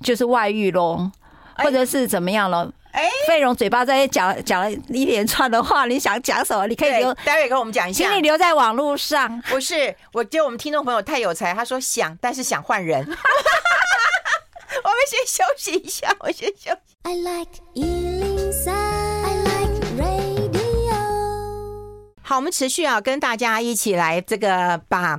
[0.01, 1.11] 就是外遇喽，
[1.57, 2.73] 或者是怎么样了？
[2.93, 6.67] 哎，费荣嘴巴在讲讲了一连串的话，你想讲什么？
[6.67, 9.41] 你可以留，待会跟我们讲一下，请你留在网络上。
[9.43, 13.01] 不是，我觉得我们听众朋友太有才，他说想，但是想换人。
[14.85, 16.97] 我们先休息一下，我先休息。
[17.03, 18.38] I like
[22.23, 25.19] 好，我们持续啊，跟大家一起来这个把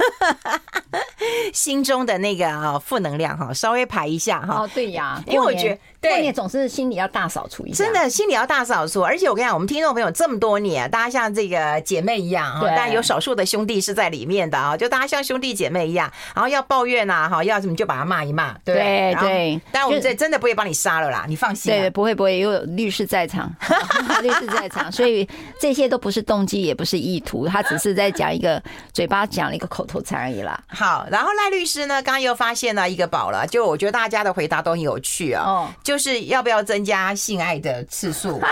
[1.52, 4.62] 心中的那个啊负能量哈，稍微排一下哈。
[4.62, 9.02] 哦，对呀，因为我觉得对，过年总是心里要大扫除一下，真的心里要大扫除。
[9.02, 19.60] 而且我跟你讲，我们听众朋友这么多年，大家像这个姐妹一样哈，当然有少数的兄弟是在里面的啊，就大家像兄弟姐妹一样，然后要抱怨呐哈，要什么就把他骂一骂，对对对。
[19.70, 21.70] 但我们这真的不会把你杀了啦，你放心。
[21.72, 23.52] 对，不会不会，因为有律师在场，
[24.22, 25.28] 律师在场，所以
[25.60, 30.62] 这些都不是动机，也不是意图，他只是在讲一个嘴巴讲了一个口头禅而已啦。
[30.68, 35.44] 好，然后赖律师呢，刚刚又发现了一个宝了，就我觉得大家的回答都很有趣啊。
[35.44, 38.40] 哦，就是要不要增加性爱的次数？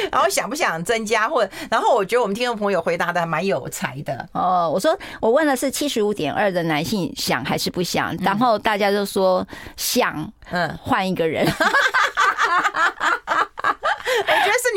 [0.12, 1.28] 然后想不想增加？
[1.28, 4.28] 或者，然后我觉得我们听众朋友回答的还蛮有才的。
[4.32, 8.14] 哦，我说我问的是七十五点二的男性想还是不想？
[8.20, 11.46] 然后大家就说想，嗯，换一个人。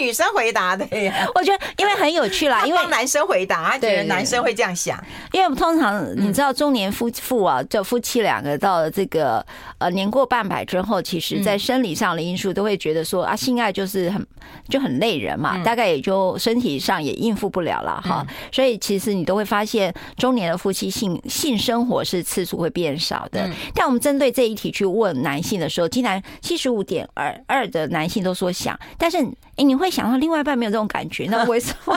[0.04, 1.28] 女生回答的呀。
[1.36, 5.02] 我觉得因为很有趣啦，因为男生回答，他觉得男生会这样想。
[5.32, 9.46] 因为我们通常你知道，中年夫妇啊，就夫妻两个到了这个
[9.78, 14.26] 呃年过半百之后，其实在生理上的因素都会觉得说啊，性爱就是很
[14.68, 18.26] 就很累人嘛，大概也就身体上也应付不了了哈。
[18.52, 23.50] 所以其实你都会发现，中年的夫妻性性生活是次数会变少的。
[23.74, 29.18] 但我们针对这一题去问男性的时候，竟然七十五点二二的男性都说想，但是。
[29.56, 31.96] 哎，你会想到另外一半没有这种感觉，那为什么？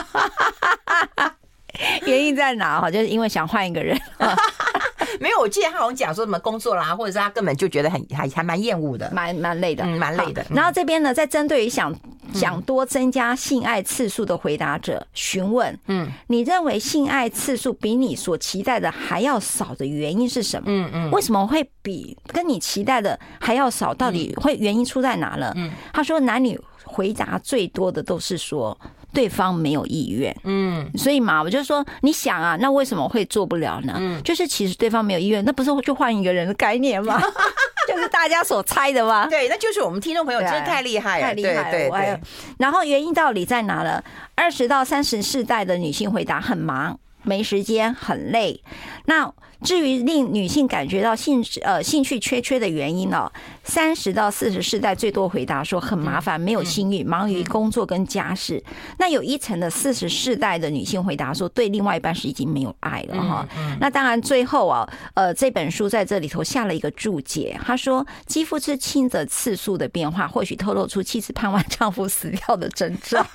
[2.05, 2.79] 原因在哪？
[2.79, 3.99] 哈，就是因为想换一个人。
[5.19, 10.45] 没有，我记得他好像讲说什么工作啦，或者是他根本就觉得很还还蛮厌恶的，蛮蛮累的，嗯，蛮累的。
[10.49, 11.93] 然后这边呢，在针对于想
[12.33, 20.65] 想多增加性爱次数的回答者询问，嗯，你认为性爱次数比你所期待的还要少的原因是什么？
[20.67, 23.93] 嗯嗯，为什么会比跟你期待的还要少？
[23.93, 25.51] 到底会原因出在哪呢？
[25.55, 28.77] 嗯，他说男女回答最多的都是说。
[29.17, 33.95] 对方没有意愿，嗯，所以嘛，我就说，你想啊，那为什么会做不了呢？
[33.97, 37.19] 嗯，就是其实对方没有意愿，那不是就换一个人的概念吗？
[37.89, 39.25] 就是大家所猜的吗？
[39.27, 41.71] 对，那就是我们听众朋友真的太厉害了，太厉害了。
[41.71, 42.19] 对对对。
[42.59, 44.03] 然后原因到底在哪了？
[44.35, 48.61] 二十到三十世代的女性回答很忙，没时间，很累。
[49.05, 49.31] 那
[49.63, 53.31] 至于令女性感觉到兴呃兴趣缺缺的原因呢？
[53.63, 58.63] 三十到四十世代最多回答说很麻烦，没有性欲，忙于工作跟家事。
[58.99, 63.47] 那有一层的四十世代的女性回答说，对另外一半是已经没有爱了哈。
[63.79, 73.25] 那当然最后啊，呃，这本书在这里头下了一个注解，他说肌肤之亲的次数的变化，或许透露出妻子盼望丈夫死掉的征兆。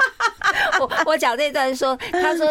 [0.81, 2.47] 我 我讲这段说，他说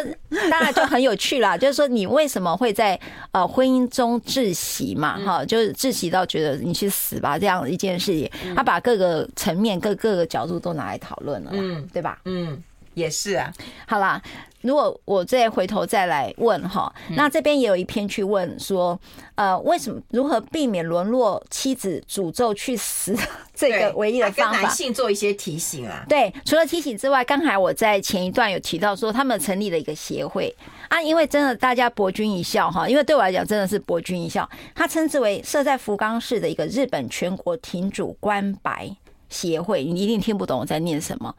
[0.50, 3.00] 当然就很有趣啦，就是说你为什么会在
[3.32, 5.20] 呃婚姻中窒息嘛？
[5.20, 12.20] 哈，就是窒息到觉得你去死吧这样一件事情，他把各个层面、各各个角度都拿来讨论了，嗯，对吧？
[12.26, 12.62] 嗯，
[12.94, 13.52] 也是啊。
[13.88, 14.22] 好啦，
[14.62, 19.00] 如果我再回头再来问哈，那这边也有一篇去问说，
[19.36, 23.16] 呃，为什么如何避免沦落妻子诅咒去死？
[23.54, 26.04] 这个唯一的方法，跟男性做一些提醒啊。
[26.10, 30.56] 对，除了提醒之外，刚才我在前一段有提到说，他们成立了一个协会
[30.90, 34.50] 啊，因为真的大家博君一笑哈，因为对我来讲真的是博君一笑。
[34.74, 38.90] 他称之为设在福冈市的一个日本全国停主关白
[39.30, 41.36] 协会，你一定听不懂我在念什么。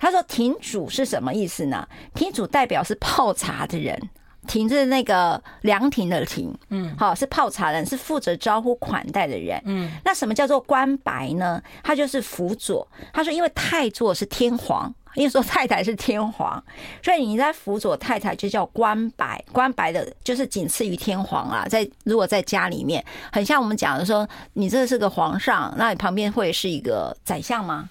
[0.00, 1.86] 他说亭主是什么意思呢？
[2.14, 4.10] 亭主代表是泡茶的人。
[4.46, 9.92] 亭是那个凉亭的亭，嗯，好，是泡茶人，是负责招呼款待的人，嗯。
[10.02, 11.62] 那什么叫做官白呢？
[11.82, 12.88] 他就是辅佐。
[13.12, 16.60] 他说，因为太座是天皇，因为说太太是天皇，
[17.02, 19.44] 所以你在辅佐太太就叫官白。
[19.52, 21.66] 官白的就是仅次于天皇啊。
[21.68, 27.90] 在如果在家里面，很像我们讲的说，你这是个皇上，那你旁边会是一个宰相吗？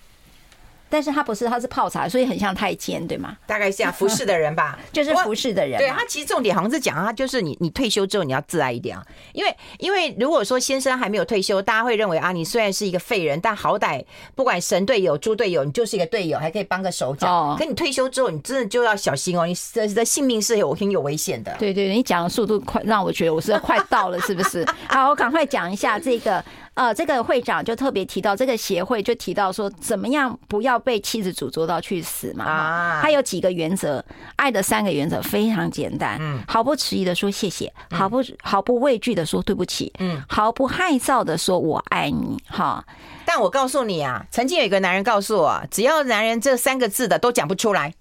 [0.89, 3.37] 但是他不是，他是泡茶，所以很像太监，对吗？
[3.45, 5.77] 大概是这样，服侍的人吧， 就是服侍的人。
[5.77, 9.05] 对，他其实重点好像是讲，他就是你，你退休之后你要自爱一点啊。
[9.33, 14.03] 因为，因为如果说先生还没有退休，大家会认为啊，你虽然是一个废人，但好歹
[14.35, 17.27] 不管神队友、猪队友，你就是一个队友，还可以帮个手脚。
[17.27, 17.55] 哦。
[17.57, 21.55] 可你退休之后，你真的就要小心哦，你的的性命是有很有危险的。
[21.59, 24.65] 对对对，你讲的速度快，让我觉得我是快到了，是不是？
[24.89, 26.43] 好，我赶快讲一下这个。
[26.79, 32.45] 呃，这个会长就特别提到，这个协会就提到说，怎么样不要被妻子诅咒到去死嘛？
[32.45, 34.01] 啊，他有几个原则，
[34.37, 42.85] 爱的三个原则非常简单，嗯，毫不迟疑的说谢谢，毫不毫不畏惧的说对不起，嗯，毫不害臊的说我爱你，哈。
[43.25, 47.93] 但我告诉你啊，曾经有一个男人告诉我，只要男人这三个字的都讲不出来。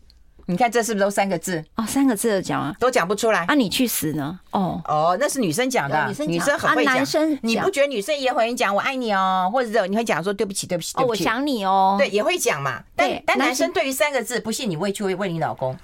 [0.51, 1.63] 你看这是不是都三个字？
[1.75, 3.45] 哦，三个字的讲啊，都讲不出来。
[3.45, 4.41] 啊，你去死呢？
[4.51, 6.95] 哦哦，那是女生讲的，女生很会讲。
[6.95, 11.97] 男生你不觉得女生也会讲我爱你哦，或者你会讲说对不起，对不起，对不起，我想你哦。
[11.99, 12.83] 对，也会讲嘛。
[12.97, 15.77] 但但男生对于三个字，不信你会去问问你老公。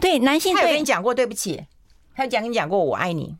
[0.00, 1.62] 对，男性他有跟你讲过对不起，
[2.16, 3.36] 他有讲跟你讲过我爱你。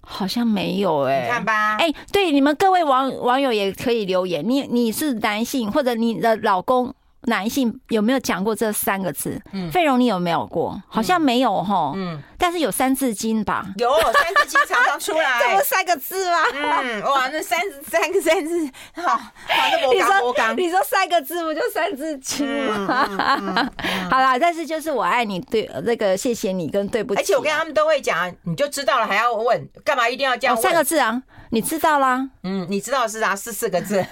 [0.00, 1.76] 好像没有哎、欸，你看吧。
[1.76, 6.92] 哎、欸，对，你们各位网网友也可以留言，你你是男性或者你的老公。
[7.22, 9.40] 男性有没有讲过这三个字？
[9.52, 10.80] 嗯，费荣，你有没有过？
[10.88, 11.92] 好像没有哈。
[11.94, 13.66] 嗯，但是有三字经吧？
[13.76, 16.36] 有三字经常常出来， 这不三个字吗？
[16.54, 22.46] 嗯，哇，那三三个三字，好，好，那我刚我刚，你说三个字不就三字经
[22.86, 23.06] 吗？
[24.10, 30.56] 好啦，但是就是我爱你，对那个谢谢你跟对不起，而且我跟他们都会讲，你就知道了还要问，干嘛一定要这样？
[30.56, 32.30] 三个字啊，你知道啦？
[32.44, 34.04] 嗯，你知道是啥，是四个字。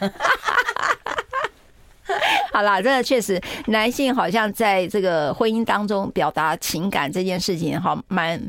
[2.53, 8.41] 好啦，真的确实，男性好像在这个婚姻当中表达情感这件事情，好蛮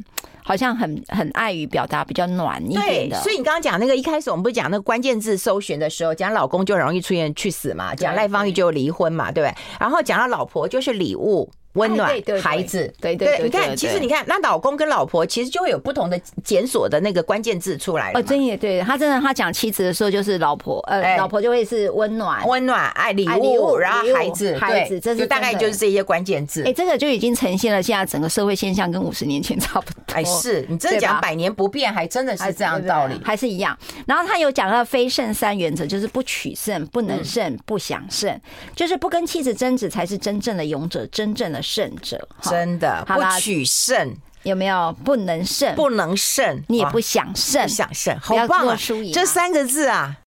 [0.44, 3.20] 好像很很爱于表达，比较暖一点的。
[3.22, 9.56] 所以你刚刚讲那个一开始我们不是讲那个关键字搜寻的时候，讲老公就容易出现去死嘛，讲赖芳玉就离婚嘛，对不对？
[9.80, 11.50] 然后讲到老婆就是礼物。
[11.74, 18.12] 温暖孩子，对对对，你看，其实你看，那老公跟老婆其实就会有不同的检索的那个关键字出来。
[18.14, 26.64] 哦，真也对，他真的，他讲妻子的时候就是老婆，呃，老婆就会是温暖、温暖、爱礼物，然后孩子，孩子，这是大概就是这些关键字。
[26.64, 30.02] 哎，这个就已经呈现了现在整个社会现象跟五十年前差不多。
[30.16, 33.78] 哎，是你真的讲百年不变，还真的是这样道理，还是一样。
[34.08, 38.40] 然后他有讲到非胜三原则，就是不取胜、不能胜、不想胜，
[38.76, 42.28] 就是不跟妻子争执才是真正的勇者，真正的胜者。
[42.42, 45.76] 真的不取胜，有没有不能胜？
[45.76, 48.78] 不能胜，你也不想胜，想胜，好棒啊！
[49.14, 50.18] 这三个字啊。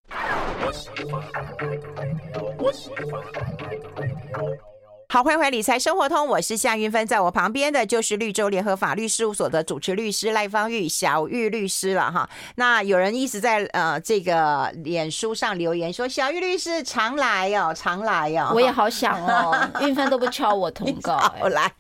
[5.13, 12.27] 好，欢迎回理财生活通，我是夏云芬，在我旁边的就是绿洲联合法律事务所的主持律师赖芳玉，小玉律师了哈。
[12.55, 18.53] 那有人一直在呃这个脸书上留言说，小玉律师常来哦，常来哦。
[18.55, 21.71] 我也好想哦， 云芬都不敲我通告，我来。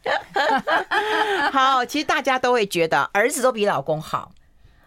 [1.50, 4.30] 好，其实大家都会觉得儿子都比老公好，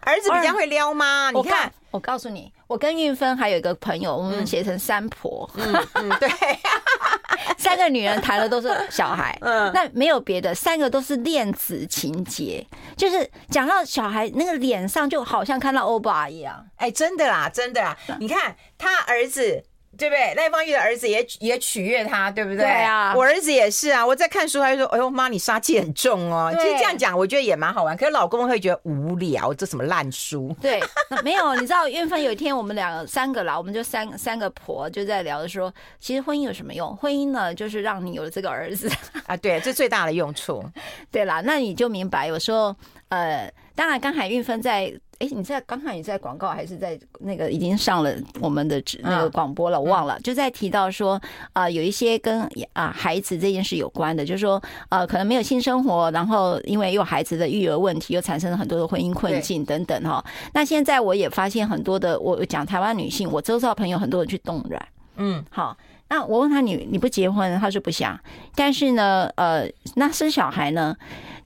[0.02, 1.32] 儿子比较会撩吗？
[1.32, 5.48] 你看，我告诉你，我跟运芬还有一个朋友，我们写成三婆。
[5.54, 6.28] 嗯嗯，对。
[7.58, 12.64] 三个女人谈的都是小孩，嗯，那没有别的，三个都是恋子情节，
[12.96, 19.64] 就是讲到小孩那个脸上就好像看到欧巴一样，哎，真的啦，真的啦，你看他儿子。
[19.96, 20.34] 对不对？
[20.34, 22.58] 赖芳玉的儿子也也取悦他，对不对？
[22.58, 24.06] 对啊，我儿子也是啊。
[24.06, 27.96] 我在看书，他就说：“哎呦妈，你杀气很重哦。”其实这样讲，我觉得也蛮好玩。
[27.96, 30.54] 可是老公会觉得无聊，这什么烂书？
[30.60, 30.80] 对，
[31.24, 31.54] 没有。
[31.54, 36.94] 你知道，韵芬有一天，我们两个三个啦，我们就三三个婆就在聊的说，其实婚姻有什么用？
[36.96, 38.90] 婚姻呢，就是让你有了这个儿子
[39.26, 40.64] 啊，对，这最大的用处。
[41.10, 42.74] 对啦，那你就明白，有时候
[43.08, 44.92] 呃，当然刚才运芬在。
[45.18, 49.80] 哎，你在刚才你在广告还是在那个已经上了我们的那个广播了？
[49.80, 51.14] 我忘了，就在提到说
[51.54, 60.22] 啊、呃，有一些跟啊孩子这件事有关的，就是说呃，可能没有性生活，然后因为有孩子的育儿问题，又产生了很多的婚姻困境等等哈。
[60.52, 65.74] 那现在我也发现很多的，我讲台湾女性，我周遭朋友很多人去冻卵，嗯，好，
[66.08, 68.20] 那我问他你你不结婚，他说不想，
[68.54, 70.94] 但是呢，呃，那生小孩呢，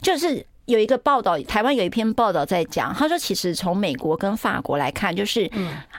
[0.02, 0.44] 就是。
[0.70, 5.50] 有一个报道，台湾有一篇报道在讲，他说，其实从美国跟法国来看，就是，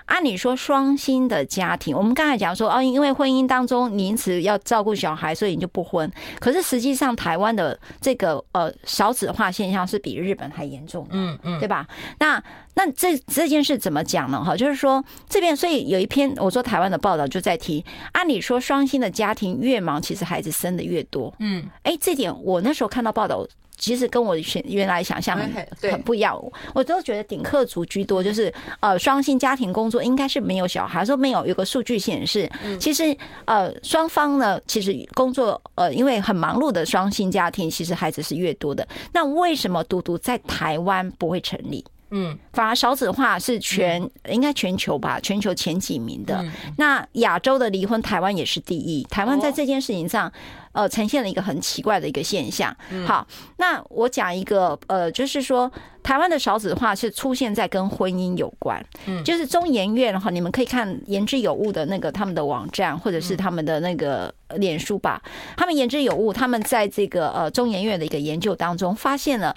[0.06, 6.12] 按理说双薪的家庭，我们刚才讲说，哦，因为婚姻当中你因此要照顾小孩，所以你就不婚。
[6.40, 11.86] 可是实际上，台湾的这个呃少子化现象是比日本还严重的，嗯嗯，对吧？
[12.20, 12.42] 那
[12.74, 14.44] 那这这件事怎么讲呢？
[14.44, 21.34] 哈，就是说这边，所以有一篇我说台湾的报道就在提，按理说双薪的家庭越忙，其实孩子生的越多。
[21.40, 23.46] 嗯，哎，这点我那时候看到报道。
[23.82, 26.40] 其实跟我原原来想象很很不一样，
[26.76, 31.42] 我都觉得顶客族居多，就是呃双薪家庭工作应该是没有小孩，说没有。
[31.48, 32.48] 有个数据显示，
[32.80, 38.88] 其实呃双方呢，其实工作呃因为很忙碌的双薪家庭，其实孩子是越多的。
[39.12, 41.84] 那为什么独独在台湾不会成立？
[42.12, 46.46] 嗯，反而少子化是全应该全球吧，全球前几名的。
[46.78, 49.04] 那亚洲的离婚，台湾也是第一。
[49.06, 50.32] 台湾在这件事情上。
[50.74, 52.74] 呃，呈现了一个很奇怪的一个现象。
[53.06, 55.70] 好，那我讲一个，呃，就是说，
[56.02, 58.82] 台湾的少子化是出现在跟婚姻有关。
[59.06, 65.22] 嗯，就是中研院哈，你们可以看言之有物的那个他们的网站，或者是他们的那个脸书吧。
[65.58, 69.54] 他们言之有物，他们在这个呃中研院的一个研究当中，发现了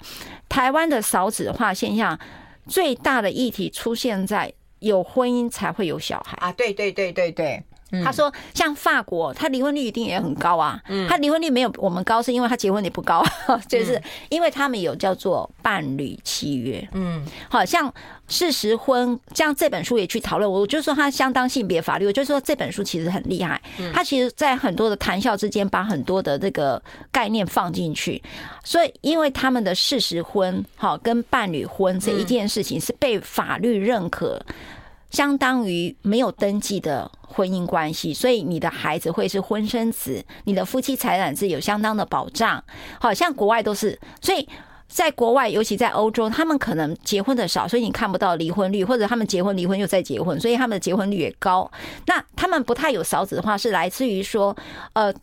[0.49, 2.19] 台湾的少子化现象
[2.67, 6.51] 最大的议题出现在有婚姻才会有小孩啊。
[6.53, 7.63] 对对对对对。
[8.03, 10.81] 他说，像法国，他离婚率一定也很高啊。
[11.07, 13.23] 他离婚率没有我们高，是因为他结婚率不高，
[13.67, 16.87] 就是因为他们有叫做伴侣契约。
[16.93, 17.93] 嗯，好像
[18.27, 20.49] 事实婚，像这本书也去讨论。
[20.49, 23.61] 我就说他相当性别法律，我就说这本书其实很厉害。
[23.93, 26.81] 他其实在很多的谈笑之间，把很多的这个
[27.11, 28.21] 概念放进去。
[28.63, 34.41] 所以，因为他们的事实婚，好跟伴侣婚这一件事情是被法律认可。
[35.15, 42.61] 相当于没有登记的婚姻关系，所以你的孩子会是婚生子，你的夫妻财产是有相当的保障。
[42.99, 44.47] 好像国外都是，所以
[44.87, 51.71] 在国外，尤其在欧洲，他们可能结婚的少，所以你看不到离婚率，或者他们结婚离婚又再结婚，所以他们的结婚率也高。
[52.05, 54.55] 那他们不太有少子的话，是来自于说，
[54.93, 55.13] 呃，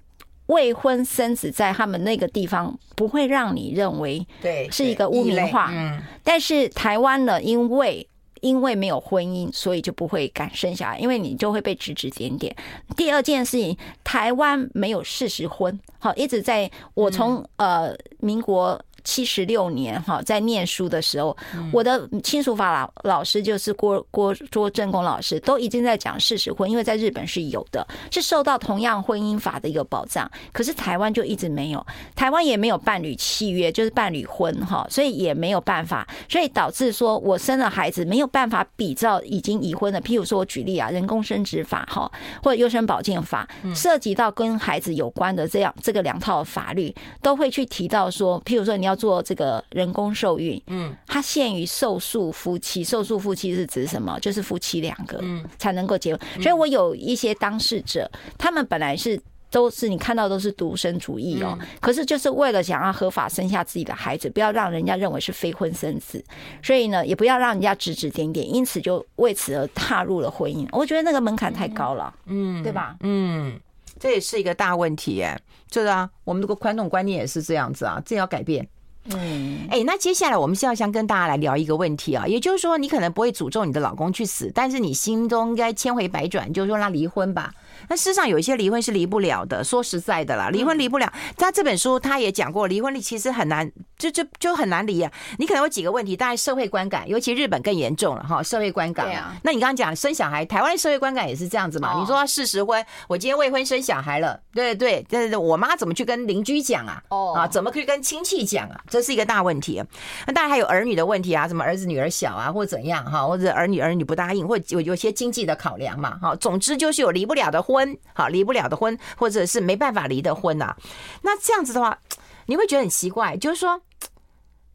[0.46, 5.70] 未婚生子在他们那个地方不会让你认为对是一个污名化。
[5.70, 8.06] 嗯，但是台湾呢，因为
[8.42, 12.54] 因为没有婚姻，所以就不会敢生小孩，因为你就会被指指点点。
[12.94, 13.74] 第二件事情，
[14.04, 18.78] 台湾没有事实婚，好，一直在我从呃民国。
[19.04, 21.36] 七十六年哈，在念书的时候，
[21.72, 30.30] 我的亲属法老老师就是郭郭郭正公老师，都已经在讲事实婚，因为在日本是有的，是受到同样婚姻法的一个保障。
[30.52, 31.84] 可是台湾就一直没有，
[32.14, 42.10] 台湾也没有伴侣契约，就是伴侣婚哈，所以也没有办法，所以导致说我生了孩子没有办法比照已经已婚的，譬如说我举例啊，人工生殖法哈，
[42.42, 48.91] 或者优生保健法，涉及到跟孩子有关的这样这个两套法律，都会去提到说，譬如说你要。
[48.94, 54.18] 做这个人工受孕，嗯，它限于受诉夫妻，受诉夫妻是指什么？
[54.20, 56.42] 就是夫妻两个，嗯，才能够结婚。
[56.42, 59.20] 所以我有一些当事者，他们本来是
[59.50, 66.24] 都是你看到都是独生主义哦，可是就是为了想要合法生下自己的孩子，不要让人家认为是非婚生子，
[66.62, 70.66] 所以呢，也不要让人家指指点点，因此就为此而踏入了婚姻。
[70.72, 72.96] 我觉得那个门槛太高了，嗯，对吧？
[73.00, 73.60] 嗯，
[74.00, 75.38] 这也是一个大问题，哎，
[75.70, 78.66] 是啊，我们这个传统观念也是这样子啊，这要改变。
[79.10, 87.52] 嗯，哎，那接下来我们是要想跟大家来聊一个问题啊，也就是说，你可能不会诅咒你的老公去死，但是你心中应该千回百转，就是说那离婚吧。
[87.88, 91.12] 那事实上有一些离婚是离不了的，说实在的啦，离婚离不了。
[91.36, 95.10] 他这本书他也讲过，离婚其实很难，就就就很难离啊。
[95.38, 99.06] 你可能有几个问题，当然社会观感，尤其日本更严重了哈，社会观感。
[99.06, 99.34] 对啊。
[99.42, 101.98] 那你刚刚讲生小孩，台湾的社会观感也是这样子嘛？
[102.00, 107.02] 你说事实婚，我今天未婚生小孩了，对对对对，我妈怎么去跟邻居讲啊？
[107.08, 108.80] 哦啊，怎么去跟亲戚讲啊？
[108.88, 109.82] 这是一个大问题。
[110.26, 116.18] 那当然还有儿女的问题啊，什么儿子女儿小啊，或者怎样哈，或者儿女儿女不答应，或者有有些经济的考量嘛。
[116.20, 120.76] 哈，总之就是有离不了的婚，好离不了的婚，或者是没办法离的婚呐、啊。
[121.22, 121.98] 那这样子的话，
[122.46, 123.80] 你会觉得很奇怪，就是说，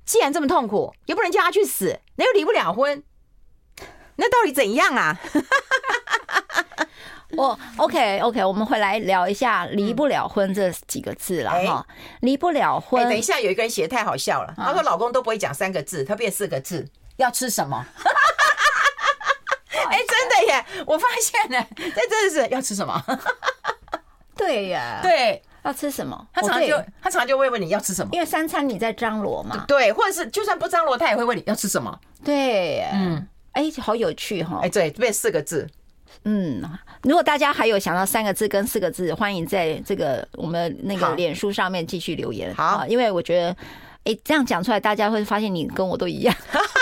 [0.06, 3.04] 既然这么痛苦，又不能叫他去死，那又离不了婚，
[4.16, 5.20] 那到底怎样啊？
[7.32, 11.86] 我、oh,，OK OK，我们回来聊一下“离不了婚”这几个字了哈。
[12.22, 16.88] 离、欸、不了婚、欸，等一下有一个人写的太好笑了，他说老公都不会讲三个字，他变四个字，
[17.18, 17.86] 要吃什么？
[20.86, 23.04] 我发现呢，这真的是要吃什么？
[24.38, 26.28] 对呀，对，要吃什么？
[26.32, 29.66] 他常常就他常常就会问你要吃什么，因为三餐你在张罗嘛。
[29.68, 32.00] 对，或者是就算不张罗，他也会问你要吃什么。
[32.24, 34.60] 对，嗯，哎，好有趣哈！
[34.62, 35.68] 哎，对，变四个字。
[36.24, 36.62] 嗯，
[37.04, 42.54] 如果大家还有想到三个字跟四个字，欢迎在这个我们那个脸书上面继续留言。
[42.54, 43.56] 好，因为我觉得，
[44.04, 46.36] 哎，这样讲出来，大家会发现你跟我都一样。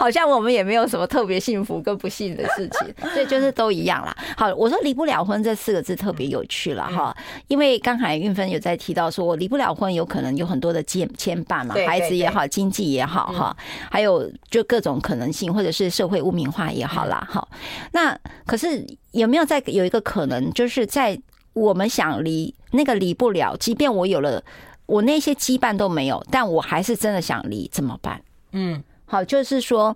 [0.00, 4.16] 好像我们也没有什么特别幸福跟不幸的事情， 所以就是都一样啦。
[4.34, 7.14] 好，我说离不了婚这四个字特别有趣了哈，
[7.48, 13.54] 因为刚才运芬有在提到说，我离不了婚有可能有很多的牵牵绊嘛，孩子也好，经济也好哈，
[13.90, 17.28] 还有就各种可能性，或者是社会污名化也好啦。
[17.30, 17.46] 哈，
[17.92, 21.20] 那可是有没有再有一个可能，就是在
[21.52, 24.42] 我们想离那个离不了，即便我有了
[24.86, 28.22] 我那些羁绊都没有，但我还是真的想离，怎么办？
[28.52, 28.82] 嗯。
[29.10, 29.94] 好，就是说，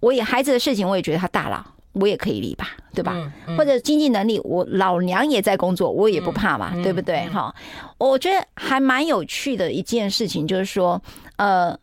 [0.00, 3.12] 我也孩子的事情，我也觉得他大了，我也可以离吧，对吧？
[3.14, 7.28] 嗯嗯、或者经济能力，我老娘也在工作，我也不怕嘛，嗯、对不对？
[7.28, 10.98] 哈、嗯，我觉得还蛮有趣的一件事情，就是说，
[11.36, 11.78] 呃，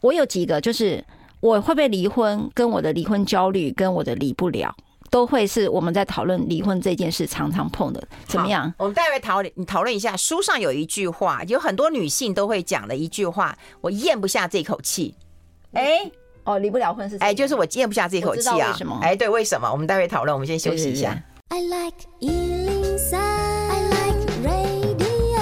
[0.00, 1.04] 我有几个，就是
[1.40, 4.74] 我会不会离婚，跟我的离婚焦虑，跟我的离不了，
[5.10, 8.02] 都会是我们在讨论离婚这件事常常碰的。
[8.26, 8.72] 怎么样？
[8.78, 10.16] 我们待会讨论，你讨论一下。
[10.16, 15.14] 书上有一句话，有很多女性都会讲的一句话，我咽不下这口气。
[15.74, 16.10] 哎，
[16.44, 17.16] 哦，离不了婚是？
[17.18, 18.70] 哎，就是我咽不下这口气啊！
[18.70, 18.98] 为什么？
[19.02, 19.70] 哎，对，为什么？
[19.70, 20.34] 我们待会讨论。
[20.34, 21.16] 我们先休息一下。
[21.48, 25.40] I like 103, I like radio。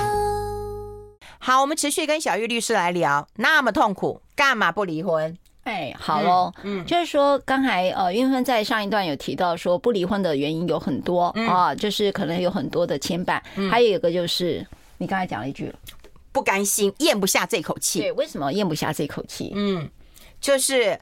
[1.39, 3.27] 好，我们持续跟小玉律师来聊。
[3.37, 5.37] 那么痛苦，干嘛不离婚？
[5.65, 14.67] 哎，好喽，嗯，就是说刚才呃，韵芬在上一段有提到说不离婚的原因有很多啊，就是可能有很多的牵绊，还有一个就是
[14.99, 15.73] 你刚才讲了一句，
[16.33, 18.01] 不甘心，咽不下这口气。
[18.01, 19.53] 对，为什么咽不下这口气？
[19.55, 19.89] 嗯，
[20.43, 20.99] 就是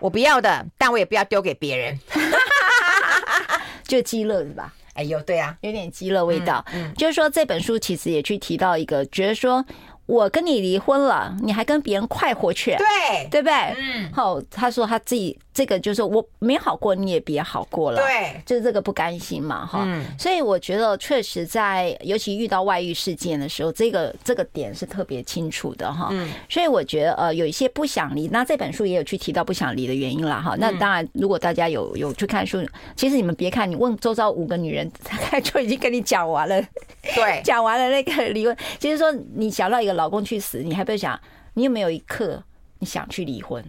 [0.00, 1.96] 我不要的，但我也不要丢给别人，
[3.86, 4.74] 就鸡肋是吧？
[4.94, 6.64] 哎呦，对啊，有点鸡肋味道。
[6.72, 9.64] 嗯，就是说这本书其实也去提到一个，觉得说。
[10.06, 12.76] 我跟你离婚了，你还跟别人快活去？
[12.76, 13.54] 对，对不对？
[13.76, 14.08] 嗯。
[14.12, 18.00] 好，他说他自己这个就是我没好过，你也别好过了。
[18.00, 19.82] 对，就是这个不甘心嘛，哈。
[19.86, 20.04] 嗯。
[20.16, 26.10] 所以我觉得确实在尤其遇到外遇事件的时候，这个这个点是特别清楚的哈。
[26.12, 26.30] 嗯。
[26.48, 30.54] 所以我觉得呃有一些不想离，那这本书也有去提到不想离的原因了哈。
[30.60, 36.62] 那当然，如果大家有有去看书，其实你们别看，你问周遭五个女人，大概就已经跟你讲完了。
[37.02, 39.96] 对， 讲完了那个离婚，其实说你想到一个。
[39.96, 41.18] 老公去死，你还不会想？
[41.54, 42.42] 你有没有一刻
[42.80, 43.64] 你想去离婚？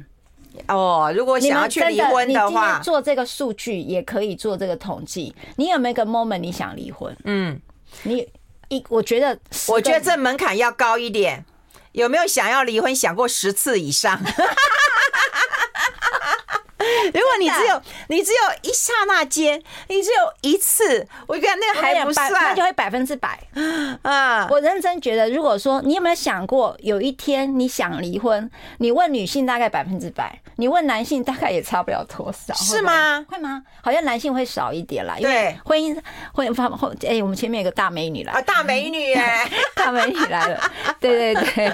[0.67, 5.33] 哦，如果想要去离婚的话，做这个数据也可以做这个统计。
[5.55, 7.15] 你有没有一个 moment 你想离婚？
[7.23, 7.59] 嗯，
[8.03, 8.27] 你
[8.69, 9.37] 一我觉得，
[9.67, 11.45] 我觉得这门槛要高一点。
[11.93, 14.21] 有没有想要离婚想过十次以上？
[17.13, 23.39] 如果你只有你只有一刹那间，你只有一次，我觉得那个还不算，那就会百分之百
[24.03, 24.47] 啊！
[24.49, 33.25] 我认真觉得，如果说你有没有想过，有一天你想离婚，你问女性大概百分之百，你问男性大概也差不了多少，是吗？
[33.27, 33.63] 会吗？
[33.81, 35.99] 好像男性会少一点啦，因为婚姻
[36.33, 41.73] 婚姻发后，哎，我们前面有个大美女来啊，大美女哎， 大美女来了，对对对。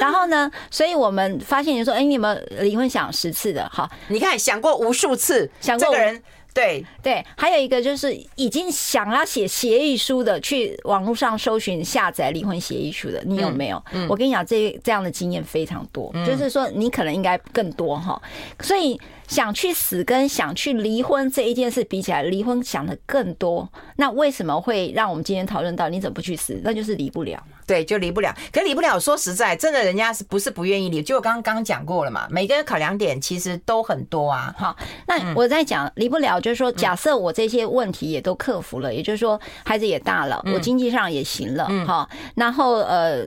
[0.00, 3.90] 然后呢，所以我们发现你说，哎，你们离婚想十次的，好。
[4.08, 6.22] 你看，想过无数次，想过这个人，
[6.54, 13.82] 对对，还有一个就是已经想要写协议书的，去网络上搜寻下载离婚协议书的，你有没有？
[13.92, 18.20] 嗯，我跟你讲，这这样的经验非常多，就是说你可能应该更多哈，
[18.60, 19.00] 所以。
[19.28, 23.68] 想去死跟想去离婚这一件事比起来，离婚想的更多。
[23.96, 26.60] 那为什么会让我们今天讨论到你怎么不去死？
[26.62, 27.58] 那就是离不了嘛。
[27.66, 28.34] 对，就离不了。
[28.52, 31.02] 可离不了，说实在，真的人家是不是不愿意离？
[31.02, 34.54] 就我刚刚讲过了嘛，每个人考量点其实都很多啊。
[34.56, 34.76] 好，
[35.08, 43.26] 那我在讲离不了，就是说，假设我这些问题也都克服了，也就是说，孩子也大了，我经济上也行了，好，然后呃。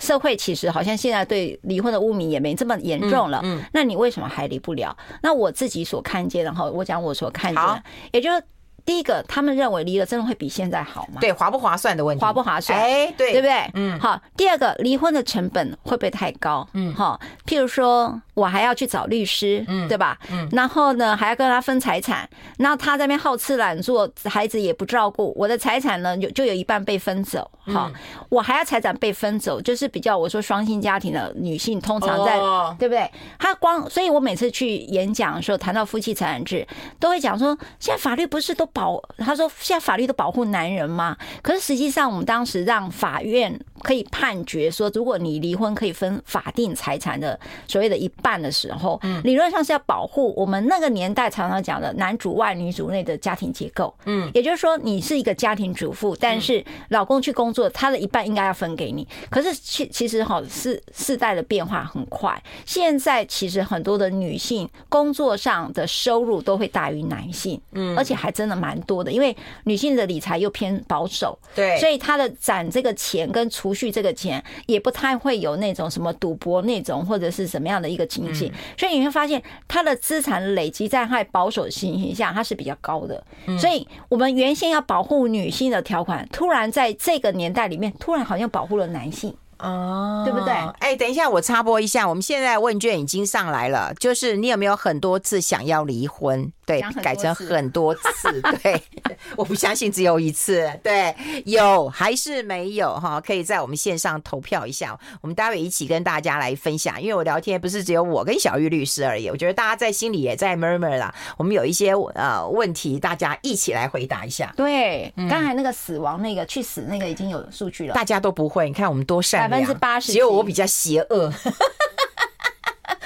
[0.00, 4.96] 社会其实好像现在对离婚的污名也没这么严重了，嗯，那你为什么还离不了？
[5.22, 8.42] 那我自己所看见然后，我讲我所看见，也就是。
[8.84, 11.20] 第一个，他们认为离了真的会比现在好吗？
[11.20, 12.78] 对，划不划算的问题，划不划算？
[12.78, 13.70] 哎，对，对不对？
[13.74, 14.20] 嗯，好。
[14.36, 16.66] 第二个，离婚的成本会不会太高？
[16.72, 17.20] 嗯，好。
[17.46, 20.18] 譬如说我还要去找律师，嗯，对吧？
[20.30, 22.28] 嗯，然后呢，还要跟他分财产，
[22.58, 27.50] 然后他在那边好吃懒做，孩子也不照顾，我的财产呢，就就有一半被分走。
[27.66, 27.90] 好，
[28.30, 32.38] 我还要财产被分走，就是比较我说双薪家庭的女性，通常在，
[32.78, 33.08] 对不对？
[33.38, 36.66] 他光，所以我每次去演讲的时候，谈到夫妻财产制，
[36.98, 38.69] 都会讲说，现在法律不是都。
[38.72, 41.16] 保他说，现在法律都保护男人吗？
[41.42, 53.92] 可是实际上，我们当时让法院可以判决说，如果你离婚可以分法定财产的所谓的一半的时候，理论上是要保护我们那个年代常常讲的男主外女主内的家庭结构。
[54.04, 59.06] 嗯，也就是说，你是一个家庭主妇，但是老公去工作，他的一半应该要分给你。
[59.28, 68.59] 可是其其实哈，世世代的变化很快，现在其实很多的女性工作上的收入都会大于男性，嗯，而且还真的。
[68.60, 69.34] 蛮多的，因为
[69.64, 83.24] 女性的理财又偏保守，对，所以她的攒这个钱跟储蓄这个钱也不太会有那种什么赌博那种或者是什么样的一个情形，所以你会发现她的资产累积在她保守情形下，它是比较高的。
[83.58, 89.34] 所以我们原先要保护女性的条款，突然在这个年代里面，突然好像保护了男性。
[89.62, 90.52] 哦，对不对？
[90.80, 96.50] 哎，等一下，我插播一下，我们现在问卷已经上来了，就是你有没有很多次想要离婚？
[96.66, 98.40] 对，改成很多次。
[98.62, 98.80] 对，
[99.34, 100.70] 我不相信只有一次。
[100.84, 101.12] 对，
[101.44, 102.94] 有还是没有？
[102.94, 107.02] 哈，可以在我们线上投票一下，我们待会一起跟大家来分享。
[107.02, 111.12] 因为我聊天不是只有我跟小玉律师而已，我觉得大家在心里也在 murmur 啦。
[111.36, 114.52] 我们有一些呃问题，大家一起来回答一下。
[114.56, 118.68] 对，刚才那个死亡那个去死那个已经有数据了，大家都不会。
[118.68, 121.32] 你看我们多善分之八十，只有我比较邪恶。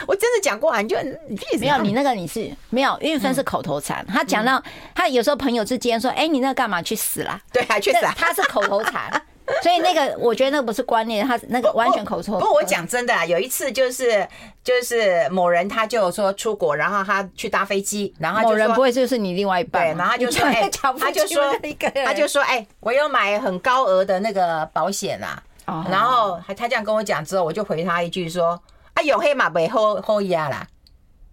[0.06, 0.96] 我真的讲过啊，你就
[1.58, 4.04] 没有你那个你是没有，韵芬是口头禅。
[4.06, 4.62] 他讲到
[4.94, 8.00] 他有时候朋友之间说：“哎，你那个干嘛去死啦？”对，啊去死。
[8.14, 9.10] 他是口头禅，
[9.62, 12.34] 所以那个我觉得那个不是观念，他那个完全口头。
[12.34, 14.28] 不过我讲真的啊，有一次就是
[14.62, 20.70] 就是某人他就说出国，然后他去搭飞机，然后某人不会就是你另外一半，然后他就说：“哎，
[21.00, 21.56] 他就说
[22.04, 28.60] 他就说哎，我有买很高额的那个保险啊。”然后他他这样跟我讲之后，我就回他一句说
[28.94, 30.66] ：“啊，有黑马没后后压啦，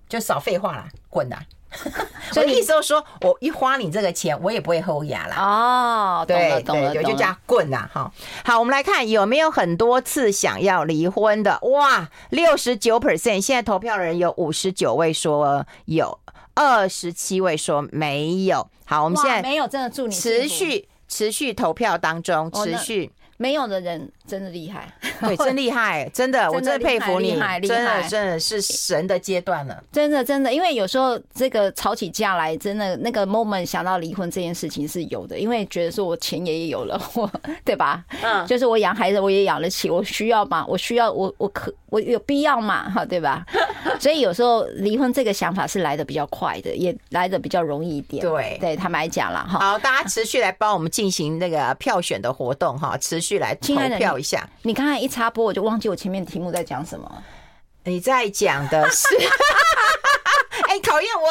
[0.08, 1.40] 就少废话啦，滚啦！
[2.34, 5.36] 所以我意思就是说，我一花你这个钱，我也不会后牙啦。
[5.38, 7.90] 哦，懂了，懂了，就叫滚啦。
[7.94, 8.12] 哈，
[8.44, 11.58] 好，我们来看有没有很多次想要离婚的？
[11.62, 16.20] 哇，六十九 percent，现在投票的人有五十九位说有，
[16.56, 18.70] 二十七位说没有。
[18.84, 23.14] 好，我们现在没有，真的祝你持续持续投票当中，持续。
[23.42, 24.88] 没有的人真的厉害，
[25.20, 27.32] 对，真厉害，真的，我真的佩服你，
[27.68, 37.28] 真的真的是神的阶段了，真的真的，因为有时候这个吵起架来，真的那个 moment 想到离婚这件事情是有的，因为觉得说我钱也有了，我
[37.66, 38.06] 对吧？
[38.22, 43.44] 嗯，就是我养孩子我也养得起，我需要嘛，我需要我我可我有必要嘛，哈，对吧？
[44.00, 48.22] 所以有时候离婚这个想法是来的比较快的，也来的比较容易一点。
[48.24, 49.58] 对，对他们来讲了哈。
[49.58, 53.31] 好，大家持续来帮我们进行那个票选的活动哈，持续。
[53.32, 54.46] 去来投票一下。
[54.64, 57.24] 你刚才一插播，我就忘记我前面题目在讲什么。
[57.86, 59.08] 你在讲的是，
[60.68, 61.30] 哎，考验我，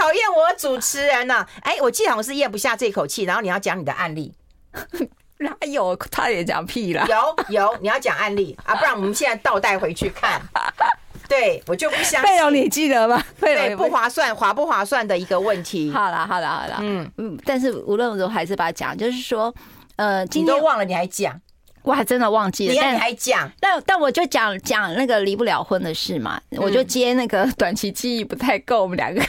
[0.00, 1.46] 考验我主持人呢？
[1.62, 4.32] 哎，我记得我是咽不下这口气，然后你要讲你的案例。
[5.38, 5.94] 哪有？
[6.10, 7.06] 他也讲屁了。
[7.06, 10.40] 有有，你要讲案例啊，不然我们现在倒带回去看。
[11.28, 12.22] 对，我就不相信。
[12.22, 13.22] 费用你记得吗？
[13.40, 15.90] 对，不划算，划不划算的一个问题。
[15.90, 16.76] 好了，好了，好了。
[16.80, 19.54] 嗯嗯，但是无论如何，还是把它讲，就是说。
[19.96, 21.40] 呃，今天都忘了，你还讲？
[21.82, 22.72] 我还真的忘记了。
[22.72, 23.50] 你还讲？
[23.58, 29.20] 但但我就讲讲那个离不了婚的事嘛，我就接那个 短期记忆不太够，我们两个。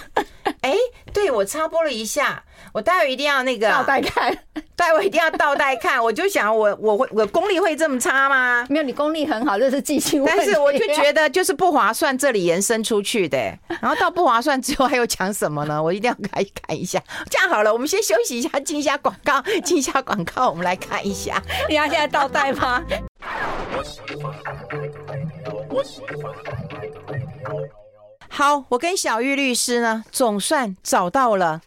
[0.63, 0.73] 哎，
[1.13, 2.43] 对，我插播了一下。
[2.71, 4.35] 我待会一定要那个倒带看，
[4.75, 6.01] 待会一定要倒带看。
[6.01, 8.65] 我就想我，我我会我功力会这么差吗？
[8.69, 10.23] 没有，你功力很好，这是记性。
[10.25, 13.37] 但是我就觉得就是不划算，这里延伸出去的，
[13.81, 15.83] 然后到不划算之后还有讲什么呢？
[15.83, 16.99] 我一定要看看一下。
[17.29, 21.41] 这样好了，我们先休息一下，进一下广告，进一下广告，我们来看一下。
[21.69, 22.81] 你要现在倒带吗？
[28.35, 31.61] 好，我跟小玉律师呢，总算找到了。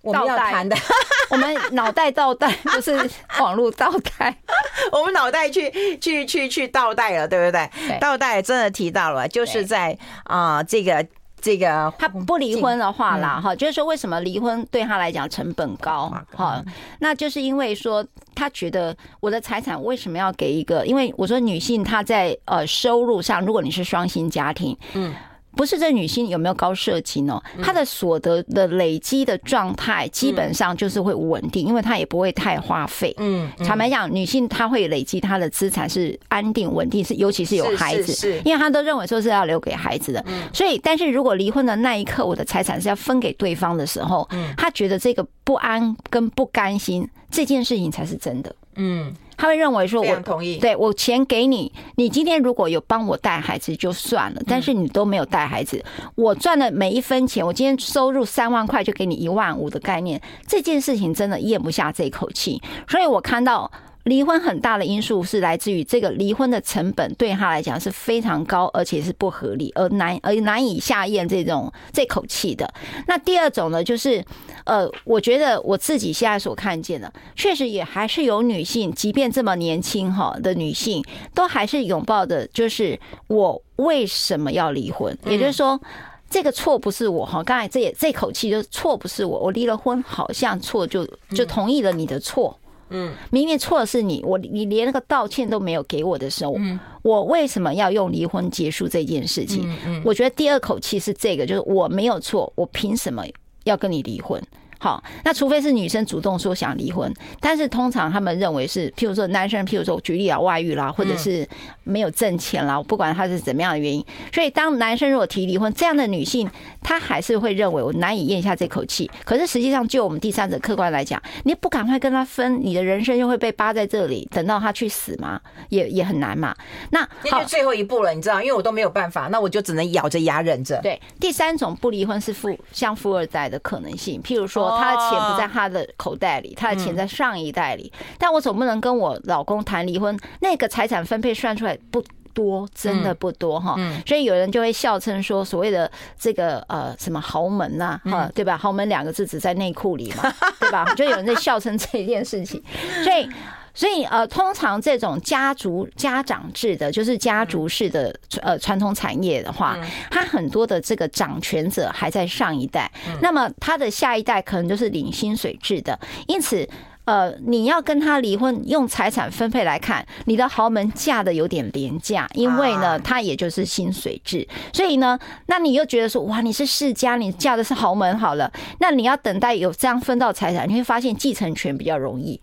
[0.00, 0.74] 我们要谈的，
[1.28, 4.34] 我们脑袋倒带， 不是网络倒带，
[4.90, 5.70] 我们脑袋去
[6.00, 7.98] 去去去倒带了，对不对？
[8.00, 11.06] 倒带真的提到了，就是在啊、呃，这个
[11.42, 16.10] 这个他不离婚的话啦，哈、嗯，就是说为什么离婚对他来讲成本高？
[16.34, 16.64] 哈，
[17.00, 20.86] 那就是因为说他觉得我的财产为什么要给一个？
[20.86, 25.14] 因为我说女性她在呃收入上，如果你是双薪家庭，嗯。
[25.54, 33.14] 不是这女性有没有高社经哦，她的所得的累积的状态基本上就是会稳定，因为她也不会太花费。
[33.18, 40.24] 嗯，坦白讲，女性她会累积她的资产是安定稳定，是尤其是有孩子，是因为她都认为说是要留给孩子的。
[40.52, 48.54] 所以，但是如果离婚的那一刻，我的财产是要分给对方的时候，她觉得这个不安跟不甘心这件事情才是真的。
[48.76, 49.12] 嗯。
[49.36, 63.70] 他会认为说，我同意，对我钱给你，你今天如果有帮我带孩子就算了，但是你都没有带孩子，我赚的每一分钱，我今天收入三万块就给你一万五的概念，这件事情真的咽不下这口气，所以我看到。
[64.04, 72.72] 离婚很大的因素是来自于这个离婚的成本对他来讲是非常高，而且是不合理，而难而难以下咽这种这口气的。
[73.06, 74.24] 那第二种呢，就是
[74.64, 82.98] 呃，我觉得我自己现在所看见的，确实也还是有女性，即便这么年轻哈的女性，都还是拥抱的，就是
[83.28, 85.16] 我为什么要离婚？
[85.26, 85.80] 也就是说，
[86.28, 92.58] 这个错不是我哈，刚才这也这口气就是错不是我，我离了婚好像错就就同意了你的错。
[92.92, 99.68] 嗯，明明错的是你，我你连那个道歉都没有给我的时候，嗯，我为什么要用离婚结束这件事情？
[99.68, 103.24] 嗯嗯，我觉得第二口气是这个，就是我没有错，我凭什么
[103.64, 104.40] 要跟你离婚？
[104.82, 107.08] 好，那除非是女生主动说想离婚，
[107.38, 111.48] 但是通常他们认为是，譬如说男生，譬如说举例啊，外遇啦，或者是
[111.84, 114.04] 没有挣钱啦，不管他是怎么样的原因，
[114.34, 116.50] 所以当男生如果提离婚，这样的女性
[116.82, 119.08] 她还是会认为我难以咽下这口气。
[119.24, 125.40] 可是实际上，就我们第三者客观来讲，你不赶快跟他分，你的人生就会被扒在这里，等到他去死吗？
[125.68, 126.52] 也也很难嘛。
[126.90, 130.80] 那那就最后一步了，你知道，因为我都没有办法，那我就只能咬着牙忍着。
[130.82, 134.71] 对，第三种不离婚是富像富二代的可能性，譬如说。
[134.78, 137.92] 他的钱不在他的口袋里，他的钱在上一代里。
[138.18, 142.02] 但我总不能跟我老公谈离婚，那个财产分配算出来不
[142.34, 143.76] 多，真的不多哈。
[144.06, 148.56] 所以有人就会笑称说，所谓的这个呃什么豪门呐，哈，对吧？
[148.56, 150.84] 豪门两个字只在内裤里嘛，对吧？
[150.96, 152.62] 就有人在笑称这件事情，
[153.04, 153.28] 所以。
[153.74, 159.78] 所以呃，通常这种家族家长制的，就是家族式的呃传统产业的话，
[160.10, 166.68] 它很多的这个掌权者还在上一代，那么他的下一代可能就是领薪水制的，因此
[167.04, 182.40] 呃，你要跟他离婚，用财产分配来看，你的豪门嫁的有点廉价，因为呢，他也就是薪水制，所以呢，那你又觉得说，哇，你是世家，你嫁的是豪门，好了，那你要等待有这样分到财产，你会发现继承权比较容易，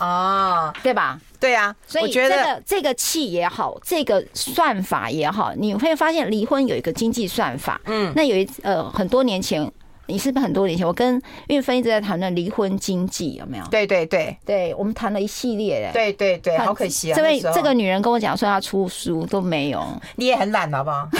[0.00, 1.18] 哦， 对吧？
[1.40, 9.70] 对啊，所以这个这个气也好，这个算法也好，你会发现离婚有一个经济算法，嗯，那有一呃很多年前。
[10.10, 13.64] 你是不是很多年前，我跟运芬一直在谈论离婚经济有没有？
[13.70, 15.92] 对对对对，我们谈了一系列的。
[15.92, 17.16] 对对对，好可惜啊！
[17.16, 19.82] 这位这个女人跟我讲说要出书都没有，
[20.16, 21.08] 你也很懒好不好？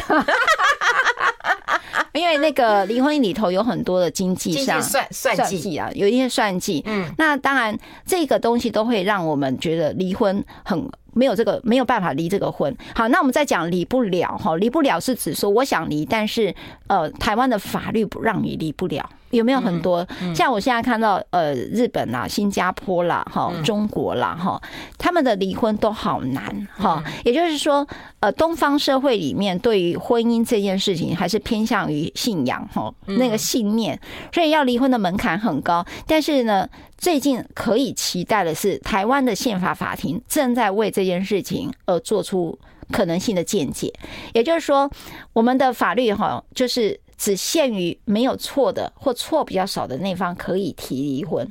[2.12, 6.82] 因为那个离婚里头有很多的经济上算算计啊，有一些算计。
[6.86, 10.91] 嗯，那当然这个东西都会让我们觉得离婚很。
[11.15, 12.75] 没有这个没有办法离这个婚。
[12.95, 16.55] 好，那我们再讲离不了哈，离不了是指说我想离，但是
[16.87, 19.09] 呃，台湾的法律不让你离不了。
[19.31, 20.05] 有没有很多？
[20.35, 24.61] 像我现在看到呃，日本啦、新加坡啦、哈、中国啦、哈，
[24.99, 27.01] 他们的离婚都好难哈。
[27.25, 27.87] 也就是说，
[28.19, 33.97] 呃，东方社会里面对于婚姻这件事情还是偏向于信仰哈，那个信念，
[34.33, 35.87] 所以要离婚的门槛很高。
[36.09, 36.69] 但是呢，
[37.01, 42.57] 最近可以期待的是，台湾的宪法法庭正在为这件事情而做出
[42.93, 43.93] 可能性的见解。
[44.35, 44.89] 也就是说，
[45.33, 47.01] 我们的法律哈，就是。
[47.21, 51.47] 只限于没有错的或错比较少的那方可以提离婚。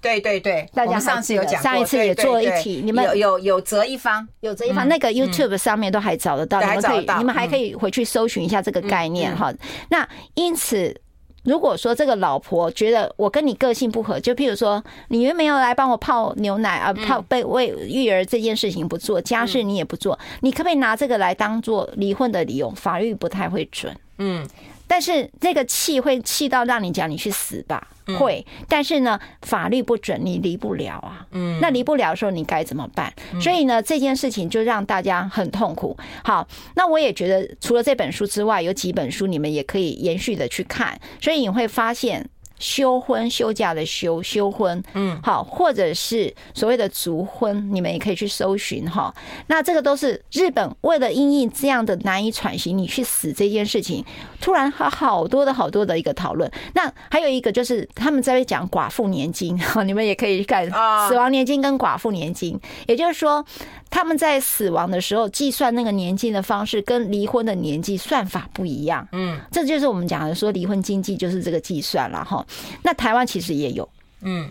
[0.00, 9.52] 对对对，大家上次有讲，上一次也做了一题，你们有有有择一方，有择一方，那个 YouTube 上面都还找得到，你们可以，你们还可以回去搜寻一下这个概念哈。
[9.90, 10.98] 那因此，
[11.44, 22.70] 如果说这个老婆觉得我跟你个性不合，就譬如说你又没有来帮我泡牛奶啊，泡被喂育儿这件事情不做，家事你也不做，你可不可以拿这个来当做离婚的理由？
[22.70, 24.46] 法律不太会准，嗯。
[24.86, 28.44] 但是这个气会气到让你讲你去死吧，会。
[28.68, 31.26] 但是呢，法律不准你离不了啊。
[31.30, 33.12] 嗯，那离不了的时候你该怎么办？
[33.40, 35.96] 所以呢，这件事情就让大家很痛苦。
[36.22, 41.00] 好，那我也觉得除了这本书之外，有几本书你们也可以延续的去看。
[41.20, 42.28] 所以你会发现。
[42.62, 49.12] 休婚休假的休休婚，嗯，好，或者是所谓的族婚，你们也可以去搜寻哈。
[49.48, 54.04] 那这个都是日本为了因应这样的难以喘息，你去死这件事情，
[54.40, 56.48] 突然好好多的好多的一个讨论。
[56.74, 60.64] 那还有一个就是他们在讲寡妇年金，你们也可以看
[61.08, 63.44] 死亡年金跟寡妇年金，也就是说。
[63.92, 72.44] 他们在死亡的时候计算那个年纪的方式跟离婚的年纪算法不一样，嗯，这就是我们讲的说离婚经济就是这个计算了哈。
[72.82, 73.86] 那台湾其实也有，
[74.22, 74.50] 嗯，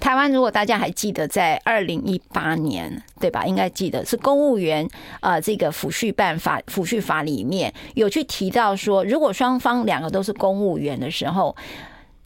[0.00, 3.44] 台湾如果大家还记得，在二零一八年对吧？
[3.44, 4.88] 应该记得是公务员
[5.20, 11.54] 啊，这个抚恤办法抚恤法里面有去提到说，如果双方两个都是公务员的时候。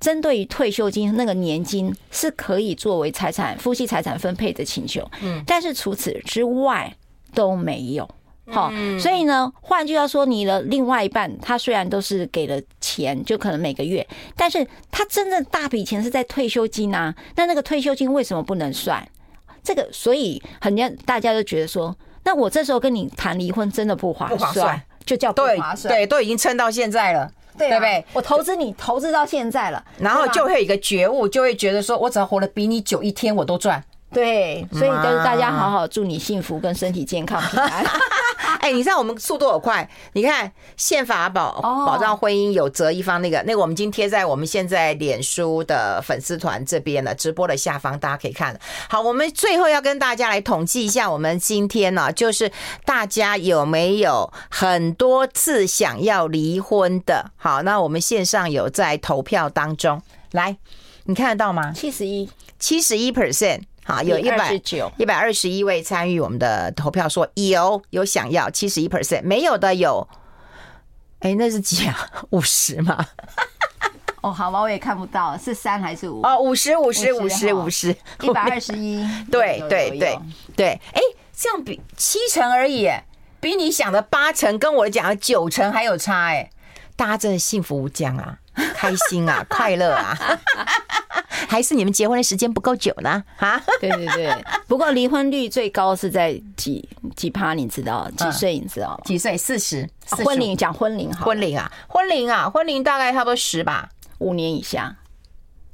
[0.00, 6.94] 针对于退休金那个年金是可以作为财产夫妻财产分配的请求，嗯，但是除此之外
[7.34, 8.08] 都没有，
[8.46, 19.06] 好，所以呢，换句话说，你的另外一半他虽然都是给了钱，就可能每个月，但是他真正大笔钱是在退休金啊，那那个退休金为什么不能算？
[19.62, 21.94] 这个，所以很多大家都觉得说，
[22.24, 27.30] 那我这时候跟你谈离婚真的不划算，就叫不划算，对，都已经撑到现在了。
[27.58, 28.04] 对不对？
[28.12, 33.82] 我投资你投资到现在了，然后就会有一个觉悟，就会觉得说，我只要活得比你久一天，我都赚。
[34.10, 37.84] 对，所以就是大家好好祝你幸福跟身体健康平安。
[38.60, 39.88] 哎，你知道我们速度有快？
[40.14, 48.58] 你看宪法保保障婚姻有责一方那个那个，我们已经贴在我们现在脸书的粉丝团这边了，直播的下方大家可以看。
[48.88, 52.50] 好，我们最后要跟大家来统计一下，我们今天呢，就是
[52.84, 57.30] 大家有没有很多次想要离婚的？
[57.36, 60.02] 好，那我们线上有在投票当中，
[60.32, 60.56] 来，
[61.04, 61.72] 你看得到吗？
[61.72, 62.28] 七十一，
[62.58, 63.67] 七十一 percent。
[63.88, 64.52] 好，有一百
[64.98, 70.06] 一百二十一位参与我们的投票，说有有想要七十一 percent，没有的有，
[71.20, 72.10] 哎，那是几啊？
[72.28, 73.06] 五十吗？
[74.20, 76.20] 哦，好吧，我也看不到是三还是五？
[76.20, 77.88] 哦，五十五十五十五十
[78.20, 80.18] 一百二十一，对对对
[80.54, 81.00] 对，哎，
[81.34, 82.90] 这样比七成而已，
[83.40, 86.50] 比你想的八成跟我讲的九成还有差，哎，
[86.94, 88.38] 大家真的幸福无疆啊，
[88.74, 90.16] 开心啊， 快乐啊。
[91.48, 93.22] 还是你们结婚的时间不够久呢？
[93.36, 94.44] 哈，对对对。
[94.66, 96.86] 不过离婚率最高是在几
[97.16, 97.54] 几趴？
[97.54, 98.58] 你知道几岁？
[98.58, 99.36] 你知道几岁？
[99.36, 99.88] 四十。
[100.24, 103.88] 婚龄讲婚龄哈，婚龄啊，婚龄啊，婚龄大概差不多十吧，
[104.18, 104.96] 五年以下。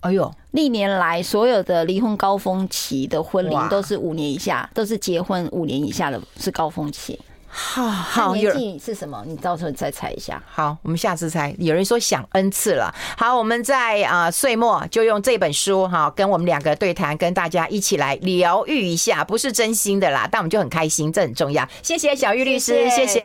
[0.01, 7.19] 哎呦，历年来所有的离婚高峰期的婚龄都是五年以下，都是结婚五年以下的是高峰期。
[7.57, 9.23] 好好，年纪是什么？
[9.25, 10.43] 你到时候再猜一下。
[10.45, 11.55] 好，我们下次猜。
[11.61, 12.93] 有人说想 N 次了。
[13.17, 21.65] 好，我们在啊岁末就用这本书哈，跟我们两个对谈，跟大家一起来疗愈一下，不是真心的啦，但我们就很开心，这很重要。
[21.81, 23.07] 谢谢小玉律师，谢谢。
[23.07, 23.21] 谢谢